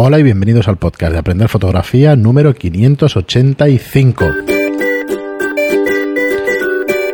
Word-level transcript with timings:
Hola 0.00 0.20
y 0.20 0.22
bienvenidos 0.22 0.68
al 0.68 0.76
podcast 0.76 1.12
de 1.12 1.18
Aprender 1.18 1.48
Fotografía 1.48 2.14
número 2.14 2.54
585. 2.54 4.26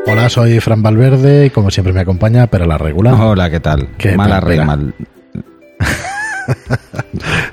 Hola, 0.06 0.28
soy 0.28 0.60
Fran 0.60 0.82
Valverde 0.82 1.46
y 1.46 1.50
como 1.50 1.70
siempre 1.70 1.94
me 1.94 2.00
acompaña 2.00 2.46
Pera 2.48 2.66
la 2.66 2.76
Regular. 2.76 3.14
Hola, 3.18 3.48
¿qué 3.48 3.60
tal? 3.60 3.88
¿Qué 3.96 4.14
Mala 4.14 4.38
rey, 4.40 4.60
mal. 4.60 4.94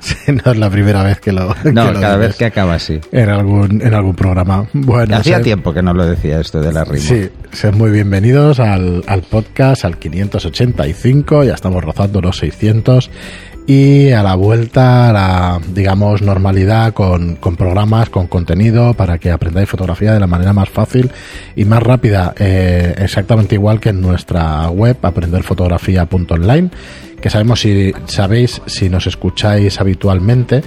Sí, 0.02 0.16
no 0.28 0.52
es 0.52 0.58
la 0.58 0.70
primera 0.70 1.04
vez 1.04 1.22
que 1.22 1.32
lo. 1.32 1.48
No, 1.64 1.88
que 1.88 1.94
lo 1.94 2.02
cada 2.02 2.18
vez 2.18 2.36
que 2.36 2.46
acaba 2.46 2.74
así. 2.76 3.00
En 3.12 3.30
algún, 3.30 3.82
en 3.82 3.94
algún 3.94 4.16
programa. 4.16 4.68
Bueno, 4.74 5.16
Hacía 5.16 5.42
tiempo 5.42 5.74
que 5.74 5.82
no 5.82 5.94
lo 5.94 6.06
decía 6.06 6.40
esto 6.42 6.60
de 6.62 6.74
la 6.74 6.84
rima. 6.84 7.06
Sí, 7.06 7.30
sean 7.54 7.78
muy 7.78 7.92
bienvenidos 7.92 8.60
al, 8.60 9.04
al 9.08 9.22
podcast, 9.22 9.86
al 9.86 9.98
585, 9.98 11.46
ya 11.46 11.54
estamos 11.54 11.84
rozando 11.84 12.20
los 12.20 12.38
600 12.38 13.10
y 13.68 14.12
a 14.12 14.24
la 14.24 14.36
vuelta 14.36 15.10
a 15.10 15.14
la, 15.14 15.62
digamos, 15.74 16.22
normalidad 16.22 16.94
con, 16.94 17.36
con 17.36 17.56
programas, 17.56 18.10
con 18.10 18.28
contenido 18.28 18.94
para 18.94 19.18
que 19.18 19.32
aprendáis 19.32 19.70
fotografía 19.70 20.14
de 20.14 20.20
la 20.20 20.28
manera 20.28 20.54
más 20.54 20.70
fácil 20.70 21.12
y 21.56 21.66
más 21.66 21.82
rápida, 21.82 22.34
eh, 22.38 22.96
exactamente 22.98 23.56
igual 23.56 23.80
que 23.80 23.90
en 23.90 24.02
nuestra 24.02 24.70
web, 24.70 24.98
aprenderfotografía.online, 25.02 26.70
que 27.22 27.30
sabemos 27.30 27.62
si, 27.62 27.94
sabéis, 28.06 28.62
si 28.66 28.90
nos 28.90 29.08
escucháis 29.08 29.80
habitualmente, 29.80 30.64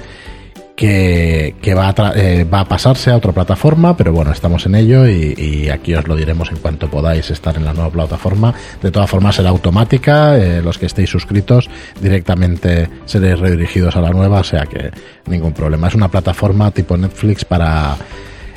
que, 0.77 1.75
va, 1.77 1.89
a 1.89 2.13
eh, 2.17 2.45
va 2.45 2.61
a 2.61 2.65
pasarse 2.65 3.11
a 3.11 3.17
otra 3.17 3.33
plataforma, 3.33 3.97
pero 3.97 4.13
bueno, 4.13 4.33
estamos 4.33 4.67
en 4.67 4.75
ello 4.75 5.09
y, 5.09 5.35
y 5.37 5.69
aquí 5.69 5.95
os 5.95 6.07
lo 6.09 6.17
diremos 6.17 6.51
en 6.51 6.57
cuanto 6.59 6.89
podáis 6.89 7.31
estar 7.31 7.57
en 7.57 7.65
la 7.65 7.73
nueva 7.73 7.91
plataforma. 7.91 8.53
De 8.83 8.91
todas 8.91 9.09
formas 9.09 9.37
será 9.37 9.51
automática, 9.51 10.37
eh, 10.37 10.61
los 10.63 10.79
que 10.79 10.87
estéis 10.87 11.11
suscritos 11.11 11.71
directamente 12.01 12.89
seréis 13.05 13.39
redirigidos 13.39 13.95
a 13.97 14.01
la 14.01 14.11
nueva, 14.11 14.41
o 14.41 14.45
sea 14.45 14.67
que 14.67 14.91
ningún 15.27 15.53
problema. 15.53 15.89
Es 15.89 15.95
una 15.95 16.09
plataforma 16.09 16.71
tipo 16.71 16.97
Netflix 16.97 17.45
para 17.45 17.97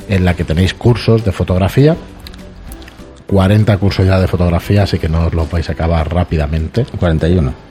en 0.10 0.26
la 0.26 0.34
que 0.36 0.44
tenéis 0.44 0.74
cursos 0.74 1.24
de 1.24 1.32
fotografía. 1.32 1.96
40 3.28 3.78
cursos 3.78 4.06
ya 4.06 4.20
de 4.20 4.28
fotografía, 4.28 4.84
así 4.84 4.98
que 4.98 5.10
no 5.10 5.26
os 5.28 5.34
lo 5.34 5.46
vais 5.48 5.68
a 5.70 5.74
acabar 5.74 6.12
rápidamente. 6.12 6.86
41. 6.98 7.68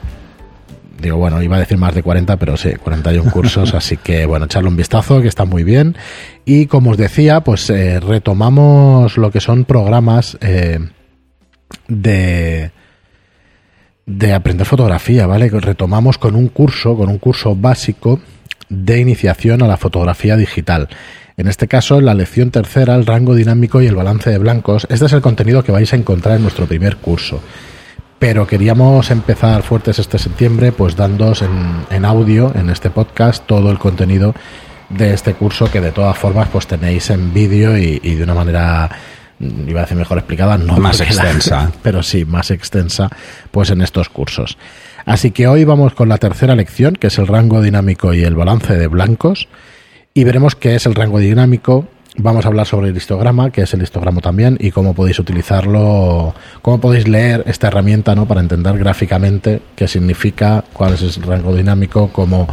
Digo, 0.99 1.17
bueno, 1.17 1.41
iba 1.41 1.57
a 1.57 1.59
decir 1.59 1.77
más 1.77 1.93
de 1.93 2.01
40, 2.01 2.37
pero 2.37 2.57
sí, 2.57 2.71
41 2.73 3.31
cursos, 3.31 3.73
así 3.75 3.97
que 3.97 4.25
bueno, 4.25 4.45
echarle 4.45 4.69
un 4.69 4.77
vistazo, 4.77 5.21
que 5.21 5.27
está 5.27 5.45
muy 5.45 5.63
bien. 5.63 5.95
Y 6.45 6.65
como 6.65 6.91
os 6.91 6.97
decía, 6.97 7.41
pues 7.41 7.69
eh, 7.69 7.99
retomamos 7.99 9.17
lo 9.17 9.31
que 9.31 9.39
son 9.39 9.65
programas 9.65 10.37
eh, 10.41 10.79
de, 11.87 12.71
de 14.05 14.33
aprender 14.33 14.65
fotografía, 14.65 15.27
¿vale? 15.27 15.49
Retomamos 15.49 16.17
con 16.17 16.35
un 16.35 16.47
curso, 16.47 16.95
con 16.95 17.09
un 17.09 17.19
curso 17.19 17.55
básico 17.55 18.19
de 18.69 18.99
iniciación 18.99 19.61
a 19.61 19.67
la 19.67 19.77
fotografía 19.77 20.35
digital. 20.35 20.89
En 21.37 21.47
este 21.47 21.67
caso, 21.67 22.01
la 22.01 22.15
lección 22.15 22.49
tercera, 22.49 22.95
el 22.95 23.05
rango 23.05 23.35
dinámico 23.35 23.81
y 23.81 23.85
el 23.85 23.95
balance 23.95 24.31
de 24.31 24.39
blancos. 24.39 24.87
Este 24.89 25.05
es 25.05 25.13
el 25.13 25.21
contenido 25.21 25.63
que 25.63 25.71
vais 25.71 25.93
a 25.93 25.95
encontrar 25.95 26.37
en 26.37 26.41
nuestro 26.41 26.65
primer 26.65 26.97
curso 26.97 27.41
pero 28.19 28.47
queríamos 28.47 29.11
empezar 29.11 29.61
fuertes 29.63 29.99
este 29.99 30.17
septiembre 30.17 30.71
pues 30.71 30.95
dándos 30.95 31.41
en, 31.41 31.85
en 31.91 32.05
audio 32.05 32.51
en 32.55 32.69
este 32.69 32.89
podcast 32.89 33.45
todo 33.45 33.69
el 33.71 33.77
contenido 33.77 34.33
de 34.89 35.13
este 35.13 35.33
curso 35.33 35.69
que 35.69 35.81
de 35.81 35.91
todas 35.91 36.17
formas 36.17 36.47
pues 36.51 36.65
tenéis 36.67 37.09
en 37.09 37.33
vídeo 37.33 37.77
y, 37.77 37.99
y 38.03 38.15
de 38.15 38.23
una 38.23 38.33
manera 38.33 38.89
mm, 39.39 39.69
iba 39.69 39.81
a 39.81 39.83
decir 39.83 39.97
mejor 39.97 40.17
explicada 40.17 40.57
no 40.57 40.77
Más 40.77 40.99
la- 40.99 41.05
extensa. 41.05 41.71
pero 41.83 42.01
sí 42.03 42.25
más 42.25 42.49
extensa 42.51 43.09
pues 43.51 43.69
en 43.69 43.81
estos 43.81 44.09
cursos 44.09 44.57
así 45.05 45.31
que 45.31 45.47
hoy 45.47 45.63
vamos 45.63 45.93
con 45.93 46.09
la 46.09 46.17
tercera 46.17 46.55
lección 46.55 46.95
que 46.95 47.07
es 47.07 47.17
el 47.19 47.27
rango 47.27 47.61
dinámico 47.61 48.13
y 48.13 48.23
el 48.23 48.35
balance 48.35 48.75
de 48.75 48.87
blancos 48.87 49.47
y 50.13 50.23
veremos 50.23 50.55
qué 50.55 50.73
es 50.73 50.87
el 50.87 50.95
rango 50.95 51.19
dinámico. 51.19 51.87
Vamos 52.19 52.45
a 52.45 52.47
hablar 52.47 52.65
sobre 52.65 52.89
el 52.89 52.97
histograma, 52.97 53.51
que 53.51 53.61
es 53.61 53.73
el 53.75 53.83
histograma 53.83 54.21
también, 54.21 54.57
y 54.59 54.71
cómo 54.71 54.95
podéis 54.95 55.19
utilizarlo, 55.19 56.33
cómo 56.63 56.81
podéis 56.81 57.07
leer 57.07 57.43
esta 57.45 57.67
herramienta 57.67 58.15
¿no? 58.15 58.25
para 58.25 58.41
entender 58.41 58.75
gráficamente 58.79 59.61
qué 59.75 59.87
significa, 59.87 60.63
cuál 60.73 60.95
es 60.95 61.03
el 61.03 61.23
rango 61.23 61.55
dinámico, 61.55 62.09
cómo, 62.11 62.47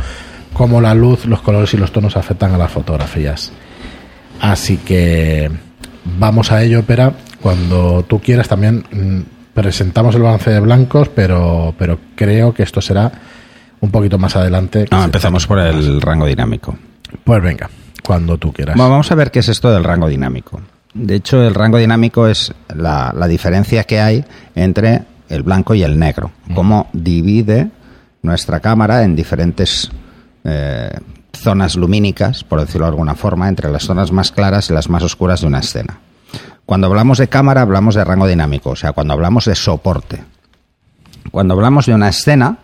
cómo 0.52 0.82
la 0.82 0.94
luz, 0.94 1.24
los 1.24 1.40
colores 1.40 1.72
y 1.72 1.78
los 1.78 1.92
tonos 1.92 2.14
afectan 2.18 2.52
a 2.52 2.58
las 2.58 2.70
fotografías. 2.70 3.52
Así 4.38 4.76
que 4.76 5.50
vamos 6.18 6.52
a 6.52 6.62
ello, 6.62 6.82
Pera. 6.82 7.14
Cuando 7.40 8.04
tú 8.06 8.20
quieras 8.20 8.48
también 8.48 8.84
mm, 8.90 9.20
presentamos 9.54 10.14
el 10.14 10.22
balance 10.22 10.50
de 10.50 10.60
blancos, 10.60 11.08
pero, 11.08 11.74
pero 11.78 11.98
creo 12.14 12.52
que 12.52 12.64
esto 12.64 12.82
será 12.82 13.10
un 13.80 13.90
poquito 13.90 14.18
más 14.18 14.36
adelante. 14.36 14.86
No, 14.90 15.02
empezamos 15.02 15.46
por 15.46 15.58
el 15.58 16.02
rango 16.02 16.26
dinámico. 16.26 16.76
Pues 17.22 17.42
venga, 17.42 17.70
cuando 18.06 18.38
tú 18.38 18.52
quieras. 18.52 18.76
Bueno, 18.76 18.90
vamos 18.90 19.10
a 19.10 19.14
ver 19.14 19.30
qué 19.30 19.40
es 19.40 19.48
esto 19.48 19.70
del 19.70 19.84
rango 19.84 20.08
dinámico. 20.08 20.60
De 20.92 21.16
hecho, 21.16 21.42
el 21.42 21.54
rango 21.54 21.78
dinámico 21.78 22.26
es 22.28 22.52
la, 22.74 23.12
la 23.16 23.26
diferencia 23.26 23.84
que 23.84 24.00
hay 24.00 24.24
entre 24.54 25.02
el 25.28 25.42
blanco 25.42 25.74
y 25.74 25.82
el 25.82 25.98
negro. 25.98 26.30
Cómo 26.54 26.88
divide 26.92 27.70
nuestra 28.22 28.60
cámara 28.60 29.02
en 29.02 29.16
diferentes 29.16 29.90
eh, 30.44 30.90
zonas 31.32 31.76
lumínicas, 31.76 32.44
por 32.44 32.60
decirlo 32.60 32.86
de 32.86 32.90
alguna 32.90 33.14
forma, 33.14 33.48
entre 33.48 33.70
las 33.70 33.84
zonas 33.84 34.12
más 34.12 34.32
claras 34.32 34.70
y 34.70 34.74
las 34.74 34.88
más 34.88 35.02
oscuras 35.02 35.40
de 35.40 35.46
una 35.46 35.58
escena. 35.58 35.98
Cuando 36.64 36.86
hablamos 36.86 37.18
de 37.18 37.28
cámara, 37.28 37.62
hablamos 37.62 37.94
de 37.94 38.04
rango 38.04 38.26
dinámico, 38.26 38.70
o 38.70 38.76
sea, 38.76 38.92
cuando 38.92 39.12
hablamos 39.12 39.44
de 39.44 39.54
soporte. 39.54 40.24
Cuando 41.30 41.54
hablamos 41.54 41.86
de 41.86 41.94
una 41.94 42.08
escena, 42.08 42.58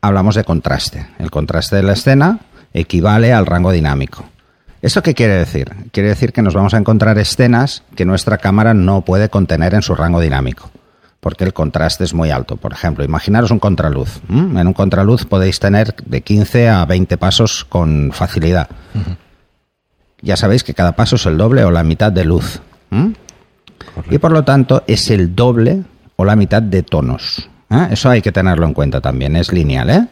hablamos 0.00 0.34
de 0.34 0.44
contraste. 0.44 1.06
El 1.18 1.30
contraste 1.30 1.76
de 1.76 1.82
la 1.82 1.92
escena 1.92 2.38
equivale 2.72 3.32
al 3.32 3.46
rango 3.46 3.72
dinámico. 3.72 4.24
¿Esto 4.82 5.00
qué 5.00 5.14
quiere 5.14 5.38
decir? 5.38 5.70
Quiere 5.92 6.08
decir 6.08 6.32
que 6.32 6.42
nos 6.42 6.54
vamos 6.54 6.74
a 6.74 6.78
encontrar 6.78 7.16
escenas 7.16 7.84
que 7.94 8.04
nuestra 8.04 8.38
cámara 8.38 8.74
no 8.74 9.02
puede 9.02 9.28
contener 9.28 9.74
en 9.74 9.82
su 9.82 9.94
rango 9.94 10.20
dinámico, 10.20 10.72
porque 11.20 11.44
el 11.44 11.52
contraste 11.52 12.02
es 12.02 12.14
muy 12.14 12.30
alto. 12.30 12.56
Por 12.56 12.72
ejemplo, 12.72 13.04
imaginaros 13.04 13.52
un 13.52 13.60
contraluz. 13.60 14.20
¿m? 14.28 14.60
En 14.60 14.66
un 14.66 14.72
contraluz 14.72 15.24
podéis 15.24 15.60
tener 15.60 15.94
de 16.04 16.22
15 16.22 16.68
a 16.68 16.84
20 16.84 17.16
pasos 17.16 17.64
con 17.64 18.10
facilidad. 18.12 18.68
Ya 20.20 20.36
sabéis 20.36 20.64
que 20.64 20.74
cada 20.74 20.96
paso 20.96 21.14
es 21.14 21.26
el 21.26 21.38
doble 21.38 21.62
o 21.64 21.70
la 21.70 21.84
mitad 21.84 22.10
de 22.10 22.24
luz. 22.24 22.60
¿m? 22.90 23.14
Y 24.10 24.18
por 24.18 24.32
lo 24.32 24.42
tanto 24.42 24.82
es 24.88 25.10
el 25.10 25.36
doble 25.36 25.84
o 26.16 26.24
la 26.24 26.34
mitad 26.34 26.60
de 26.60 26.82
tonos. 26.82 27.48
¿eh? 27.70 27.88
Eso 27.92 28.10
hay 28.10 28.20
que 28.20 28.32
tenerlo 28.32 28.66
en 28.66 28.74
cuenta 28.74 29.00
también. 29.00 29.36
Es 29.36 29.52
lineal, 29.52 29.90
¿eh? 29.90 30.08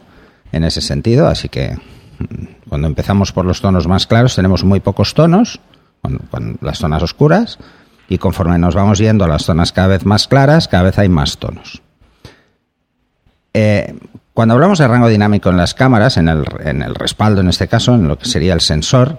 En 0.53 0.63
ese 0.63 0.79
sentido, 0.79 1.27
así 1.27 1.49
que 1.49 1.77
mm, 2.19 2.45
cuando 2.71 2.87
empezamos 2.87 3.33
por 3.33 3.43
los 3.43 3.59
tonos 3.59 3.85
más 3.85 4.07
claros 4.07 4.33
tenemos 4.33 4.63
muy 4.63 4.79
pocos 4.79 5.13
tonos, 5.13 5.59
con, 6.01 6.57
las 6.61 6.77
zonas 6.77 7.03
oscuras, 7.03 7.59
y 8.07 8.17
conforme 8.17 8.57
nos 8.59 8.75
vamos 8.75 8.97
yendo 8.97 9.25
a 9.25 9.27
las 9.27 9.43
zonas 9.43 9.73
cada 9.73 9.89
vez 9.89 10.05
más 10.05 10.25
claras, 10.29 10.69
cada 10.69 10.83
vez 10.83 10.97
hay 10.97 11.09
más 11.09 11.37
tonos. 11.37 11.81
Eh, 13.53 13.93
cuando 14.33 14.53
hablamos 14.53 14.79
de 14.79 14.87
rango 14.87 15.09
dinámico 15.09 15.49
en 15.49 15.57
las 15.57 15.73
cámaras, 15.73 16.15
en 16.15 16.29
el, 16.29 16.45
en 16.63 16.81
el 16.81 16.95
respaldo 16.95 17.41
en 17.41 17.49
este 17.49 17.67
caso, 17.67 17.93
en 17.93 18.07
lo 18.07 18.17
que 18.17 18.27
sería 18.27 18.53
el 18.53 18.61
sensor, 18.61 19.17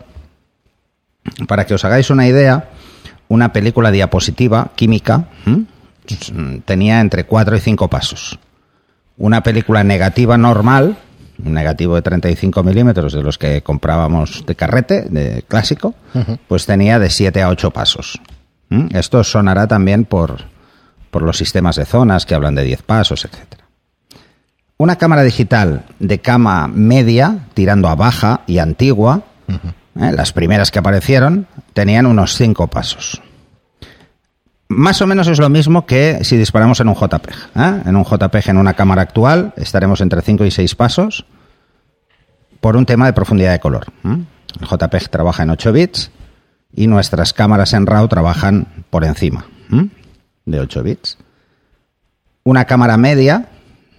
para 1.47 1.67
que 1.67 1.75
os 1.75 1.85
hagáis 1.85 2.09
una 2.09 2.27
idea, 2.27 2.71
una 3.29 3.53
película 3.53 3.91
diapositiva 3.91 4.71
química 4.77 5.27
¿m? 5.45 5.67
tenía 6.65 7.03
entre 7.03 7.25
4 7.25 7.55
y 7.55 7.61
5 7.61 7.91
pasos. 7.91 8.39
Una 9.19 9.43
película 9.43 9.85
negativa 9.85 10.39
normal, 10.39 10.97
un 11.45 11.55
negativo 11.55 11.95
de 11.95 12.03
35 12.03 12.63
milímetros 12.63 13.13
de 13.13 13.23
los 13.23 13.39
que 13.39 13.63
comprábamos 13.63 14.45
de 14.47 14.55
carrete, 14.55 15.03
de 15.03 15.45
clásico, 15.47 15.95
pues 16.49 16.67
tenía 16.67 16.99
de 16.99 17.11
7 17.11 17.43
a 17.43 17.49
8 17.49 17.71
pasos. 17.71 18.21
¿m? 18.71 18.89
Esto 18.93 19.25
sonará 19.25 19.67
también 19.67 20.05
por, 20.05 20.45
por 21.11 21.23
los 21.23 21.37
sistemas 21.37 21.77
de 21.77 21.85
zonas 21.85 22.27
que 22.27 22.35
hablan 22.35 22.55
de 22.55 22.65
10 22.65 22.83
pasos, 22.83 23.25
etcétera. 23.25 23.65
Una 24.79 24.97
cámara 24.97 25.23
digital 25.23 25.85
de 26.01 26.21
cama 26.21 26.69
media, 26.69 27.47
tirando 27.55 27.89
a 27.89 27.95
baja 27.95 28.41
y 28.47 28.59
antigua, 28.59 29.23
¿eh? 29.49 30.13
las 30.13 30.33
primeras 30.33 30.71
que 30.71 30.81
aparecieron, 30.81 31.47
tenían 31.73 32.07
unos 32.07 32.35
5 32.37 32.67
pasos. 32.69 33.23
Más 34.69 35.03
o 35.03 35.07
menos 35.07 35.29
es 35.29 35.39
lo 35.39 35.51
mismo 35.51 35.85
que 35.85 36.25
si 36.25 36.37
disparamos 36.37 36.81
en 36.81 36.89
un 36.89 36.95
JPEG. 36.95 37.35
¿eh? 37.57 37.83
En 37.85 37.95
un 37.95 38.05
JPEG 38.05 38.49
en 38.49 38.57
una 38.57 38.75
cámara 38.75 39.03
actual 39.03 39.53
estaremos 39.57 40.01
entre 40.01 40.23
5 40.23 40.47
y 40.47 40.51
6 40.51 40.75
pasos 40.75 41.27
por 42.63 42.77
un 42.77 42.87
tema 42.87 43.07
de 43.07 43.13
profundidad 43.13 43.51
de 43.51 43.59
color. 43.59 43.87
El 44.05 44.69
JPEG 44.69 45.11
trabaja 45.11 45.43
en 45.43 45.51
8 45.51 45.73
bits 45.73 46.13
y 46.73 46.87
nuestras 46.87 47.33
cámaras 47.33 47.73
en 47.73 47.87
RAW 47.87 48.07
trabajan 48.07 48.69
por 48.89 49.05
encima 49.05 49.45
de 50.47 50.61
8 50.61 50.83
bits. 50.85 51.19
Una 52.45 52.65
cámara 52.65 52.97
media, 52.97 53.49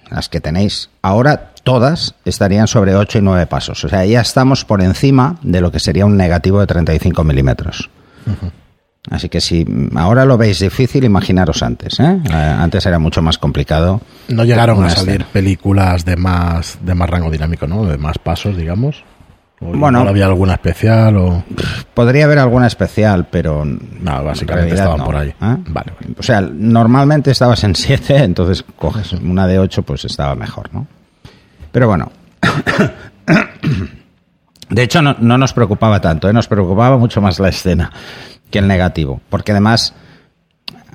las 0.10 0.30
que 0.30 0.40
tenéis 0.40 0.90
ahora, 1.02 1.52
todas 1.64 2.16
estarían 2.24 2.68
sobre 2.68 2.96
8 2.96 3.18
y 3.18 3.22
9 3.22 3.48
pasos. 3.48 3.84
O 3.84 3.90
sea, 3.90 4.06
ya 4.06 4.22
estamos 4.22 4.64
por 4.64 4.82
encima 4.82 5.36
de 5.42 5.60
lo 5.60 5.70
que 5.70 5.80
sería 5.80 6.06
un 6.06 6.16
negativo 6.16 6.62
de 6.62 6.68
35 6.68 7.22
milímetros. 7.26 7.90
Así 9.12 9.28
que 9.28 9.42
si 9.42 9.66
ahora 9.96 10.24
lo 10.24 10.38
veis 10.38 10.60
difícil, 10.60 11.04
imaginaros 11.04 11.62
antes. 11.62 12.00
¿eh? 12.00 12.22
Eh, 12.24 12.34
Antes 12.34 12.86
era 12.86 13.00
mucho 13.00 13.22
más 13.22 13.38
complicado. 13.38 14.00
No 14.30 14.46
llegaron 14.46 14.82
a 14.84 14.90
salir 14.90 15.10
escena. 15.16 15.26
películas 15.34 16.06
de 16.06 16.16
más, 16.16 16.78
de 16.82 16.96
más 16.96 17.10
rango 17.10 17.30
dinámico, 17.30 17.68
¿no? 17.68 17.84
De 17.86 17.98
más 17.98 18.18
pasos, 18.18 18.56
digamos. 18.56 19.04
¿O 19.60 19.66
Bueno. 19.66 20.00
igual 20.00 20.08
había 20.08 20.26
alguna 20.26 20.54
especial 20.54 21.18
o...? 21.18 21.44
Podría 21.94 22.26
haber 22.26 22.40
alguna 22.40 22.68
especial, 22.68 23.28
pero 23.30 23.66
No, 23.66 24.24
básicamente 24.24 24.74
estaban 24.76 25.00
no. 25.00 25.04
por 25.06 25.18
ahí. 25.18 25.30
¿Eh? 25.30 25.36
Vale, 25.42 25.66
vale. 25.68 26.16
O 26.18 26.24
sea, 26.24 26.40
normalmente 26.42 27.30
estabas 27.32 27.62
en 27.66 27.76
7, 27.76 28.18
entonces 28.24 28.64
coges 28.78 29.12
una 29.14 29.48
de 29.48 29.60
8, 29.60 29.84
pues 29.84 30.06
estaba 30.06 30.34
mejor, 30.36 30.74
¿no? 30.74 30.88
Pero 31.74 31.88
bueno. 31.88 32.10
De 34.70 34.82
hecho, 34.82 35.02
no, 35.02 35.16
no 35.20 35.38
nos 35.38 35.54
preocupaba 35.54 36.00
tanto, 36.00 36.30
¿eh? 36.30 36.34
nos 36.34 36.48
preocupaba 36.48 36.98
mucho 36.98 37.22
más 37.22 37.40
la 37.40 37.50
escena 37.50 37.92
que 38.54 38.60
el 38.60 38.68
negativo. 38.68 39.20
Porque 39.30 39.52
además, 39.52 39.94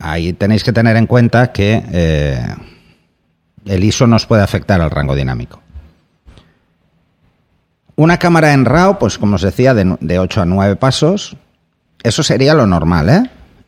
ahí 0.01 0.33
tenéis 0.33 0.63
que 0.63 0.73
tener 0.73 0.97
en 0.97 1.07
cuenta 1.07 1.53
que 1.53 1.83
eh, 1.93 2.55
el 3.67 3.85
ISO 3.85 4.07
nos 4.07 4.27
puede 4.27 4.43
afectar 4.43 4.81
al 4.81 4.91
rango 4.91 5.17
dinámico. 5.17 5.61
Una 7.97 8.17
cámara 8.17 8.53
en 8.53 8.65
RAW, 8.65 8.99
pues 8.99 9.19
como 9.19 9.35
os 9.35 9.43
decía, 9.43 9.75
de, 9.75 9.97
de 10.01 10.19
8 10.21 10.43
a 10.43 10.45
9 10.45 10.77
pasos, 10.77 11.37
eso 12.05 12.23
sería 12.23 12.55
lo 12.55 12.69
normal, 12.69 13.09
¿eh? 13.09 13.23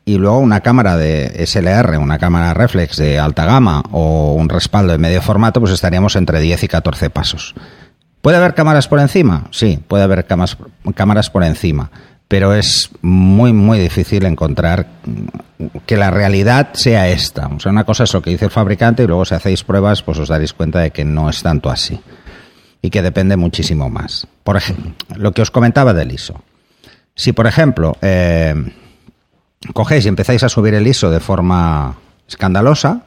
Y 0.04 0.18
luego 0.18 0.38
una 0.38 0.60
cámara 0.60 0.96
de 0.96 1.44
SLR, 1.44 1.98
una 1.98 2.18
cámara 2.18 2.54
reflex 2.54 2.96
de 2.96 3.18
alta 3.18 3.44
gama 3.44 3.82
o 3.90 4.34
un 4.34 4.48
respaldo 4.48 4.92
de 4.92 4.98
medio 4.98 5.20
formato, 5.20 5.60
pues 5.60 5.72
estaríamos 5.72 6.14
entre 6.14 6.40
10 6.40 6.62
y 6.62 6.68
14 6.68 7.10
pasos. 7.10 7.54
¿Puede 8.22 8.36
haber 8.36 8.54
cámaras 8.54 8.86
por 8.86 9.00
encima? 9.00 9.46
Sí, 9.50 9.82
puede 9.88 10.04
haber 10.04 10.26
cámaras 10.26 11.30
por 11.30 11.42
encima, 11.42 11.90
pero 12.30 12.54
es 12.54 12.90
muy, 13.02 13.52
muy 13.52 13.80
difícil 13.80 14.24
encontrar 14.24 14.86
que 15.84 15.96
la 15.96 16.12
realidad 16.12 16.68
sea 16.74 17.08
esta. 17.08 17.48
O 17.48 17.58
sea, 17.58 17.72
una 17.72 17.82
cosa 17.82 18.04
es 18.04 18.14
lo 18.14 18.22
que 18.22 18.30
dice 18.30 18.44
el 18.44 18.52
fabricante 18.52 19.02
y 19.02 19.08
luego 19.08 19.24
si 19.24 19.34
hacéis 19.34 19.64
pruebas, 19.64 20.04
pues 20.04 20.16
os 20.16 20.28
daréis 20.28 20.52
cuenta 20.52 20.78
de 20.78 20.92
que 20.92 21.04
no 21.04 21.28
es 21.28 21.42
tanto 21.42 21.70
así 21.70 22.00
y 22.80 22.90
que 22.90 23.02
depende 23.02 23.36
muchísimo 23.36 23.90
más. 23.90 24.28
Por 24.44 24.56
ejemplo, 24.56 24.92
lo 25.16 25.32
que 25.32 25.42
os 25.42 25.50
comentaba 25.50 25.92
del 25.92 26.12
ISO. 26.12 26.40
Si, 27.16 27.32
por 27.32 27.48
ejemplo, 27.48 27.96
eh, 28.00 28.54
cogéis 29.72 30.04
y 30.04 30.08
empezáis 30.08 30.44
a 30.44 30.48
subir 30.48 30.74
el 30.74 30.86
ISO 30.86 31.10
de 31.10 31.18
forma 31.18 31.98
escandalosa, 32.28 33.06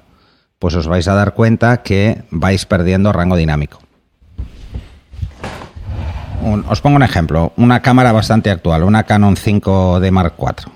pues 0.59 0.75
os 0.75 0.87
vais 0.87 1.07
a 1.07 1.13
dar 1.13 1.33
cuenta 1.33 1.81
que 1.81 2.23
vais 2.29 2.65
perdiendo 2.65 3.13
rango 3.13 3.37
dinámico. 3.37 3.82
Un- 6.43 6.65
os 6.67 6.81
pongo 6.81 6.95
un 6.97 7.03
ejemplo, 7.03 7.53
una 7.57 7.81
cámara 7.81 8.11
bastante 8.11 8.51
actual, 8.51 8.83
una 8.83 9.03
Canon 9.03 9.35
5D 9.35 10.11
Mark 10.11 10.33
IV. 10.37 10.71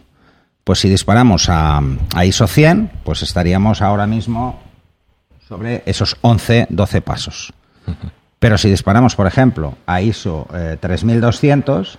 Pues 0.64 0.80
si 0.80 0.90
disparamos 0.90 1.48
a, 1.50 1.82
a 2.16 2.26
ISO 2.26 2.48
100, 2.48 2.92
pues 3.04 3.24
estaríamos 3.24 3.82
ahora 3.82 4.06
mismo 4.08 4.60
sobre 5.48 5.84
esos 5.86 6.18
11, 6.22 6.68
12 6.70 7.02
pasos. 7.02 7.54
Pero 8.40 8.58
si 8.58 8.70
disparamos, 8.70 9.16
por 9.16 9.28
ejemplo, 9.28 9.76
a 9.86 10.02
ISO 10.02 10.48
eh, 10.54 10.78
3200, 10.80 11.98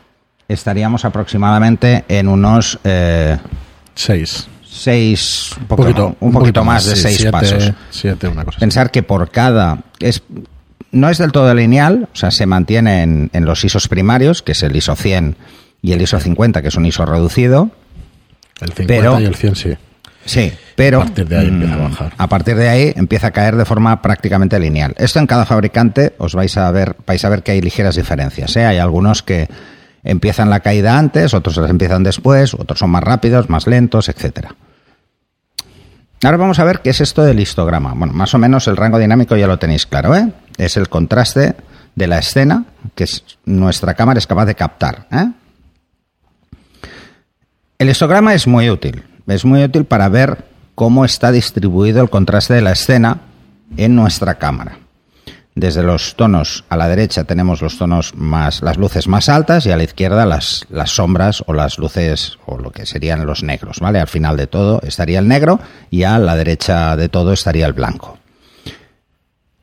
estaríamos 0.48 1.04
aproximadamente 1.04 2.04
en 2.08 2.28
unos 2.28 2.78
eh, 2.84 3.38
Seis. 3.94 4.46
6, 4.70 5.56
un, 5.60 5.66
poquito, 5.66 6.16
un 6.20 6.30
poquito 6.32 6.62
más 6.62 6.84
de 6.84 6.94
sí, 6.94 7.02
6 7.02 7.16
siete, 7.16 7.32
pasos. 7.32 7.72
Siete, 7.90 8.28
una 8.28 8.44
cosa 8.44 8.56
así. 8.58 8.60
Pensar 8.60 8.90
que 8.90 9.02
por 9.02 9.30
cada... 9.30 9.78
Es, 9.98 10.22
no 10.92 11.08
es 11.10 11.18
del 11.18 11.32
todo 11.32 11.52
lineal, 11.54 12.08
o 12.12 12.16
sea, 12.16 12.30
se 12.30 12.46
mantiene 12.46 13.02
en, 13.02 13.30
en 13.32 13.44
los 13.44 13.64
ISOs 13.64 13.88
primarios, 13.88 14.42
que 14.42 14.52
es 14.52 14.62
el 14.62 14.74
ISO 14.76 14.96
100 14.96 15.36
y 15.82 15.92
el 15.92 16.02
ISO 16.02 16.18
50, 16.18 16.62
que 16.62 16.68
es 16.68 16.74
un 16.76 16.86
ISO 16.86 17.04
reducido. 17.06 17.70
El 18.60 18.72
50 18.72 18.86
pero- 18.86 19.20
y 19.20 19.24
el 19.24 19.34
100 19.34 19.56
sí. 19.56 19.76
Sí, 20.24 20.52
pero 20.76 21.00
A 21.00 21.04
partir 21.04 21.26
de 21.28 21.38
ahí 21.38 21.46
empieza 21.48 21.74
a 21.74 21.78
mm, 21.78 21.82
bajar. 21.90 22.12
A 22.18 22.26
partir 22.28 22.56
de 22.56 22.68
ahí 22.68 22.92
empieza 22.96 23.28
a 23.28 23.30
caer 23.30 23.56
de 23.56 23.64
forma 23.64 24.02
prácticamente 24.02 24.58
lineal. 24.60 24.94
Esto 24.98 25.20
en 25.20 25.26
cada 25.26 25.46
fabricante 25.46 26.12
os 26.18 26.34
vais 26.34 26.54
a 26.58 26.70
ver, 26.70 26.96
vais 27.06 27.24
a 27.24 27.30
ver 27.30 27.42
que 27.42 27.52
hay 27.52 27.62
ligeras 27.62 27.96
diferencias. 27.96 28.54
¿eh? 28.56 28.66
Hay 28.66 28.76
algunos 28.76 29.22
que 29.22 29.48
empiezan 30.04 30.50
la 30.50 30.60
caída 30.60 30.98
antes, 30.98 31.32
otros 31.32 31.56
las 31.56 31.70
empiezan 31.70 32.02
después, 32.02 32.52
otros 32.52 32.78
son 32.78 32.90
más 32.90 33.02
rápidos, 33.04 33.48
más 33.48 33.66
lentos, 33.66 34.10
etcétera. 34.10 34.54
Ahora 36.24 36.36
vamos 36.36 36.58
a 36.58 36.64
ver 36.64 36.80
qué 36.82 36.90
es 36.90 37.00
esto 37.00 37.22
del 37.22 37.38
histograma. 37.40 37.94
Bueno, 37.94 38.12
más 38.12 38.34
o 38.34 38.38
menos 38.38 38.66
el 38.66 38.76
rango 38.76 38.98
dinámico 38.98 39.36
ya 39.36 39.46
lo 39.46 39.58
tenéis 39.58 39.86
claro, 39.86 40.14
¿eh? 40.16 40.32
Es 40.56 40.76
el 40.76 40.88
contraste 40.88 41.54
de 41.94 42.06
la 42.06 42.18
escena 42.18 42.64
que 42.94 43.04
es- 43.04 43.24
nuestra 43.44 43.94
cámara 43.94 44.18
es 44.18 44.26
capaz 44.26 44.46
de 44.46 44.54
captar, 44.54 45.06
¿eh? 45.12 45.30
El 47.78 47.88
histograma 47.88 48.34
es 48.34 48.46
muy 48.48 48.68
útil. 48.70 49.04
Es 49.28 49.44
muy 49.44 49.62
útil 49.62 49.84
para 49.84 50.08
ver 50.08 50.44
cómo 50.74 51.04
está 51.04 51.30
distribuido 51.30 52.02
el 52.02 52.10
contraste 52.10 52.54
de 52.54 52.62
la 52.62 52.72
escena 52.72 53.18
en 53.76 53.94
nuestra 53.94 54.34
cámara. 54.36 54.78
Desde 55.58 55.82
los 55.82 56.14
tonos 56.14 56.62
a 56.68 56.76
la 56.76 56.86
derecha 56.86 57.24
tenemos 57.24 57.62
los 57.62 57.78
tonos 57.78 58.14
más, 58.14 58.62
las 58.62 58.76
luces 58.76 59.08
más 59.08 59.28
altas 59.28 59.66
y 59.66 59.72
a 59.72 59.76
la 59.76 59.82
izquierda 59.82 60.24
las, 60.24 60.64
las 60.70 60.92
sombras 60.92 61.42
o 61.48 61.52
las 61.52 61.78
luces 61.78 62.38
o 62.46 62.58
lo 62.58 62.70
que 62.70 62.86
serían 62.86 63.26
los 63.26 63.42
negros, 63.42 63.80
¿vale? 63.80 63.98
Al 63.98 64.06
final 64.06 64.36
de 64.36 64.46
todo 64.46 64.80
estaría 64.84 65.18
el 65.18 65.26
negro 65.26 65.58
y 65.90 66.04
a 66.04 66.16
la 66.20 66.36
derecha 66.36 66.96
de 66.96 67.08
todo 67.08 67.32
estaría 67.32 67.66
el 67.66 67.72
blanco. 67.72 68.18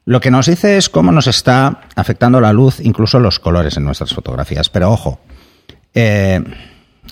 Lo 0.03 0.19
que 0.19 0.31
nos 0.31 0.47
dice 0.47 0.75
es 0.75 0.89
cómo 0.89 1.13
nos 1.13 1.27
está 1.27 1.79
afectando 1.95 2.41
la 2.41 2.51
luz, 2.51 2.81
incluso 2.81 3.21
los 3.21 3.39
colores 3.39 3.77
en 3.77 3.85
nuestras 3.85 4.13
fotografías. 4.13 4.67
Pero 4.67 4.91
ojo, 4.91 5.21
eh, 5.93 6.43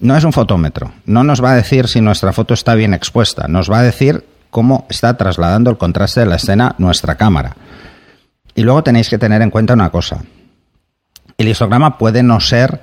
no 0.02 0.18
es 0.18 0.26
un 0.26 0.34
fotómetro. 0.34 0.92
No 1.06 1.24
nos 1.24 1.42
va 1.42 1.54
a 1.54 1.56
decir 1.56 1.88
si 1.88 2.02
nuestra 2.02 2.34
foto 2.34 2.54
está 2.54 2.76
bien 2.76 2.94
expuesta. 2.94 3.48
Nos 3.48 3.72
va 3.72 3.80
a 3.80 3.84
decir 3.84 4.26
cómo 4.50 4.86
está 4.90 5.16
trasladando 5.16 5.72
el 5.72 5.78
contraste 5.78 6.20
de 6.20 6.26
la 6.26 6.36
escena 6.36 6.76
nuestra 6.80 7.16
cámara. 7.16 7.56
Y 8.56 8.64
luego 8.64 8.84
tenéis 8.84 9.10
que 9.10 9.18
tener 9.18 9.42
en 9.42 9.50
cuenta 9.50 9.74
una 9.74 9.90
cosa. 9.90 10.24
El 11.38 11.48
histograma 11.48 11.98
puede 11.98 12.24
no 12.24 12.40
ser 12.40 12.82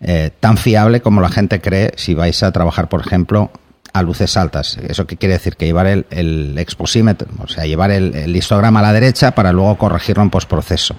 eh, 0.00 0.30
tan 0.40 0.56
fiable 0.56 1.00
como 1.00 1.20
la 1.20 1.28
gente 1.28 1.60
cree 1.60 1.92
si 1.96 2.14
vais 2.14 2.42
a 2.42 2.52
trabajar, 2.52 2.88
por 2.88 3.00
ejemplo, 3.00 3.50
a 3.92 4.02
luces 4.02 4.36
altas. 4.36 4.78
¿Eso 4.82 5.06
qué 5.06 5.16
quiere 5.16 5.34
decir? 5.34 5.56
Que 5.56 5.66
llevar 5.66 5.86
el, 5.86 6.56
exposímetro, 6.58 7.28
o 7.38 7.48
sea, 7.48 7.66
llevar 7.66 7.90
el, 7.90 8.34
histograma 8.34 8.80
a 8.80 8.84
la 8.84 8.92
derecha 8.92 9.32
para 9.32 9.52
luego 9.52 9.76
corregirlo 9.76 10.22
en 10.22 10.30
postproceso. 10.30 10.94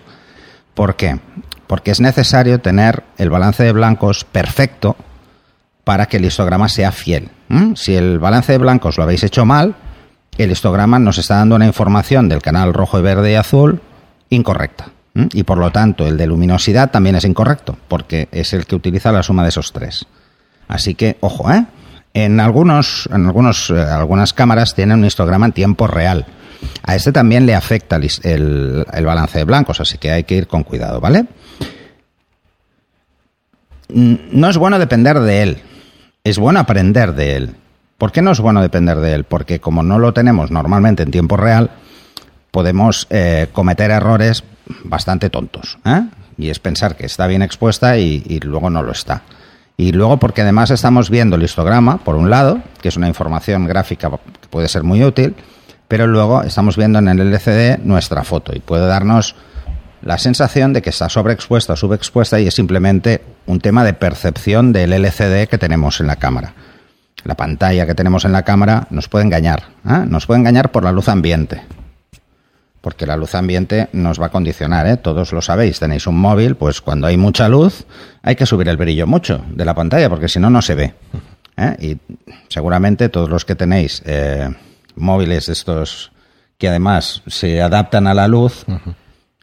¿Por 0.73 0.95
qué? 0.95 1.19
Porque 1.67 1.91
es 1.91 2.01
necesario 2.01 2.59
tener 2.59 3.03
el 3.17 3.29
balance 3.29 3.63
de 3.63 3.71
blancos 3.71 4.25
perfecto 4.25 4.95
para 5.83 6.05
que 6.05 6.17
el 6.17 6.25
histograma 6.25 6.69
sea 6.69 6.91
fiel. 6.91 7.29
¿m? 7.49 7.75
Si 7.75 7.95
el 7.95 8.19
balance 8.19 8.51
de 8.51 8.57
blancos 8.57 8.97
lo 8.97 9.03
habéis 9.03 9.23
hecho 9.23 9.45
mal, 9.45 9.75
el 10.37 10.51
histograma 10.51 10.99
nos 10.99 11.17
está 11.17 11.37
dando 11.37 11.55
una 11.55 11.65
información 11.65 12.29
del 12.29 12.41
canal 12.41 12.73
rojo, 12.73 12.99
y 12.99 13.01
verde 13.01 13.31
y 13.31 13.35
azul 13.35 13.81
incorrecta. 14.31 14.88
Y 15.33 15.44
por 15.44 15.57
lo 15.57 15.72
tanto, 15.72 16.07
el 16.07 16.18
de 16.18 16.25
luminosidad 16.25 16.89
también 16.89 17.16
es 17.18 17.25
incorrecto, 17.25 17.78
porque 17.88 18.28
es 18.31 18.54
el 18.54 18.66
que 18.66 18.75
utiliza 18.75 19.12
la 19.12 19.23
suma 19.23 19.44
de 19.44 19.50
esos 19.50 19.71
tres. 19.73 20.06
Así 20.68 20.95
que, 20.95 21.18
ojo, 21.19 21.52
¿eh? 21.52 21.66
En, 22.14 22.40
algunos, 22.40 23.07
en 23.14 23.26
algunos, 23.28 23.69
eh, 23.69 23.80
algunas 23.80 24.33
cámaras 24.33 24.73
tienen 24.73 25.00
un 25.00 25.06
histograma 25.06 25.45
en 25.45 25.52
tiempo 25.52 25.85
real. 25.88 26.26
A 26.83 26.95
este 26.95 27.11
también 27.11 27.45
le 27.45 27.56
afecta 27.56 27.97
el, 27.97 28.85
el- 28.94 29.06
balance 29.06 29.38
de 29.38 29.44
blancos, 29.45 29.80
así 29.81 29.97
que 29.97 30.11
hay 30.11 30.23
que 30.23 30.35
ir 30.35 30.47
con 30.47 30.64
cuidado, 30.64 31.00
¿vale? 31.02 31.26
No 33.90 34.50
es 34.50 34.57
bueno 34.57 34.80
depender 34.80 35.19
de 35.19 35.44
él, 35.44 35.57
es 36.23 36.38
bueno 36.38 36.59
aprender 36.59 37.14
de 37.14 37.35
él. 37.35 37.56
¿Por 37.97 38.11
qué 38.11 38.21
no 38.21 38.31
es 38.31 38.40
bueno 38.40 38.61
depender 38.61 38.97
de 39.00 39.14
él? 39.14 39.23
Porque 39.26 39.59
como 39.59 39.83
no 39.83 40.00
lo 40.00 40.14
tenemos 40.14 40.52
normalmente 40.52 41.04
en 41.04 41.11
tiempo 41.11 41.35
real, 41.38 41.71
podemos 42.51 43.07
eh, 43.09 43.47
cometer 43.51 43.91
errores 43.91 44.43
bastante 44.83 45.29
tontos. 45.29 45.79
¿eh? 45.85 46.03
Y 46.37 46.49
es 46.49 46.59
pensar 46.59 46.95
que 46.95 47.05
está 47.05 47.27
bien 47.27 47.41
expuesta 47.41 47.97
y, 47.97 48.39
luego 48.43 48.69
no 48.69 48.83
lo 48.83 48.91
está. 48.91 49.23
Y 49.77 49.93
luego 49.93 50.17
porque 50.17 50.41
además 50.41 50.69
estamos 50.69 51.09
viendo 51.09 51.37
el 51.37 51.43
histograma, 51.43 51.97
por 51.97 52.15
un 52.15 52.29
lado, 52.29 52.61
que 52.81 52.89
es 52.89 52.97
una 52.97 53.07
información 53.07 53.65
gráfica 53.65 54.09
que 54.09 54.47
puede 54.49 54.67
ser 54.67 54.83
muy 54.83 55.03
útil, 55.03 55.35
pero 55.87 56.07
luego 56.07 56.43
estamos 56.43 56.77
viendo 56.77 56.99
en 56.99 57.07
el 57.07 57.19
LCD 57.19 57.79
nuestra 57.83 58.23
foto 58.23 58.53
y 58.55 58.59
puede 58.59 58.85
darnos 58.85 59.35
la 60.03 60.17
sensación 60.17 60.73
de 60.73 60.81
que 60.81 60.89
está 60.89 61.09
sobreexpuesta 61.09 61.73
o 61.73 61.75
subexpuesta 61.75 62.39
y 62.39 62.47
es 62.47 62.53
simplemente 62.53 63.21
un 63.45 63.59
tema 63.59 63.83
de 63.83 63.93
percepción 63.93 64.73
del 64.73 64.93
LCD 64.93 65.47
que 65.47 65.57
tenemos 65.57 65.99
en 65.99 66.07
la 66.07 66.15
cámara. 66.15 66.53
La 67.23 67.35
pantalla 67.35 67.85
que 67.85 67.93
tenemos 67.93 68.25
en 68.25 68.31
la 68.31 68.43
cámara 68.43 68.87
nos 68.89 69.07
puede 69.07 69.25
engañar, 69.25 69.63
¿eh? 69.87 70.05
nos 70.07 70.25
puede 70.25 70.39
engañar 70.39 70.71
por 70.71 70.83
la 70.83 70.91
luz 70.91 71.07
ambiente, 71.07 71.61
porque 72.81 73.06
la 73.06 73.16
luz 73.16 73.35
ambiente 73.35 73.90
nos 73.94 74.19
va 74.19 74.28
a 74.28 74.30
condicionar, 74.30 74.88
¿eh? 74.88 74.97
todos 74.97 75.31
lo 75.31 75.42
sabéis, 75.42 75.80
tenéis 75.80 76.07
un 76.07 76.19
móvil, 76.19 76.56
pues 76.56 76.81
cuando 76.81 77.07
hay 77.07 77.16
mucha 77.16 77.47
luz 77.47 77.85
hay 78.23 78.35
que 78.35 78.45
subir 78.45 78.68
el 78.69 78.78
brillo 78.78 79.06
mucho 79.07 79.44
de 79.50 79.66
la 79.66 79.76
pantalla, 79.76 80.09
porque 80.09 80.28
si 80.28 80.40
no, 80.40 80.50
no 80.50 80.61
se 80.61 80.76
ve. 80.76 80.94
¿eh? 81.57 81.76
Y 81.80 81.97
seguramente 82.50 83.09
todos 83.09 83.30
los 83.30 83.45
que 83.45 83.56
tenéis 83.56 84.02
eh, 84.06 84.50
móviles 84.95 85.45
de 85.45 85.54
estos 85.54 86.11
que 86.57 86.69
además 86.69 87.21
se 87.28 87.61
adaptan 87.61 88.07
a 88.07 88.14
la 88.14 88.28
luz, 88.28 88.66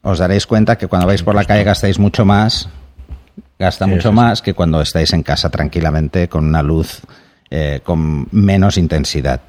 os 0.03 0.19
daréis 0.19 0.47
cuenta 0.47 0.77
que 0.79 0.87
cuando 0.87 1.07
vais 1.07 1.23
por 1.23 1.35
la 1.35 1.45
calle 1.45 1.65
gastáis 1.65 1.99
mucho 1.99 2.25
más, 2.25 2.69
gasta 3.59 3.85
Sí, 3.87 3.91
mucho 3.91 4.11
sí, 4.11 4.15
más 4.15 4.43
que 4.43 4.55
cuando 4.55 4.81
estáis 4.81 5.13
en 5.13 5.23
casa 5.23 5.51
tranquilamente 5.51 6.29
con 6.29 6.45
una 6.45 6.63
luz 6.63 7.01
eh, 7.51 7.81
con 7.83 8.29
menos 8.31 8.79
intensidad. 8.79 9.41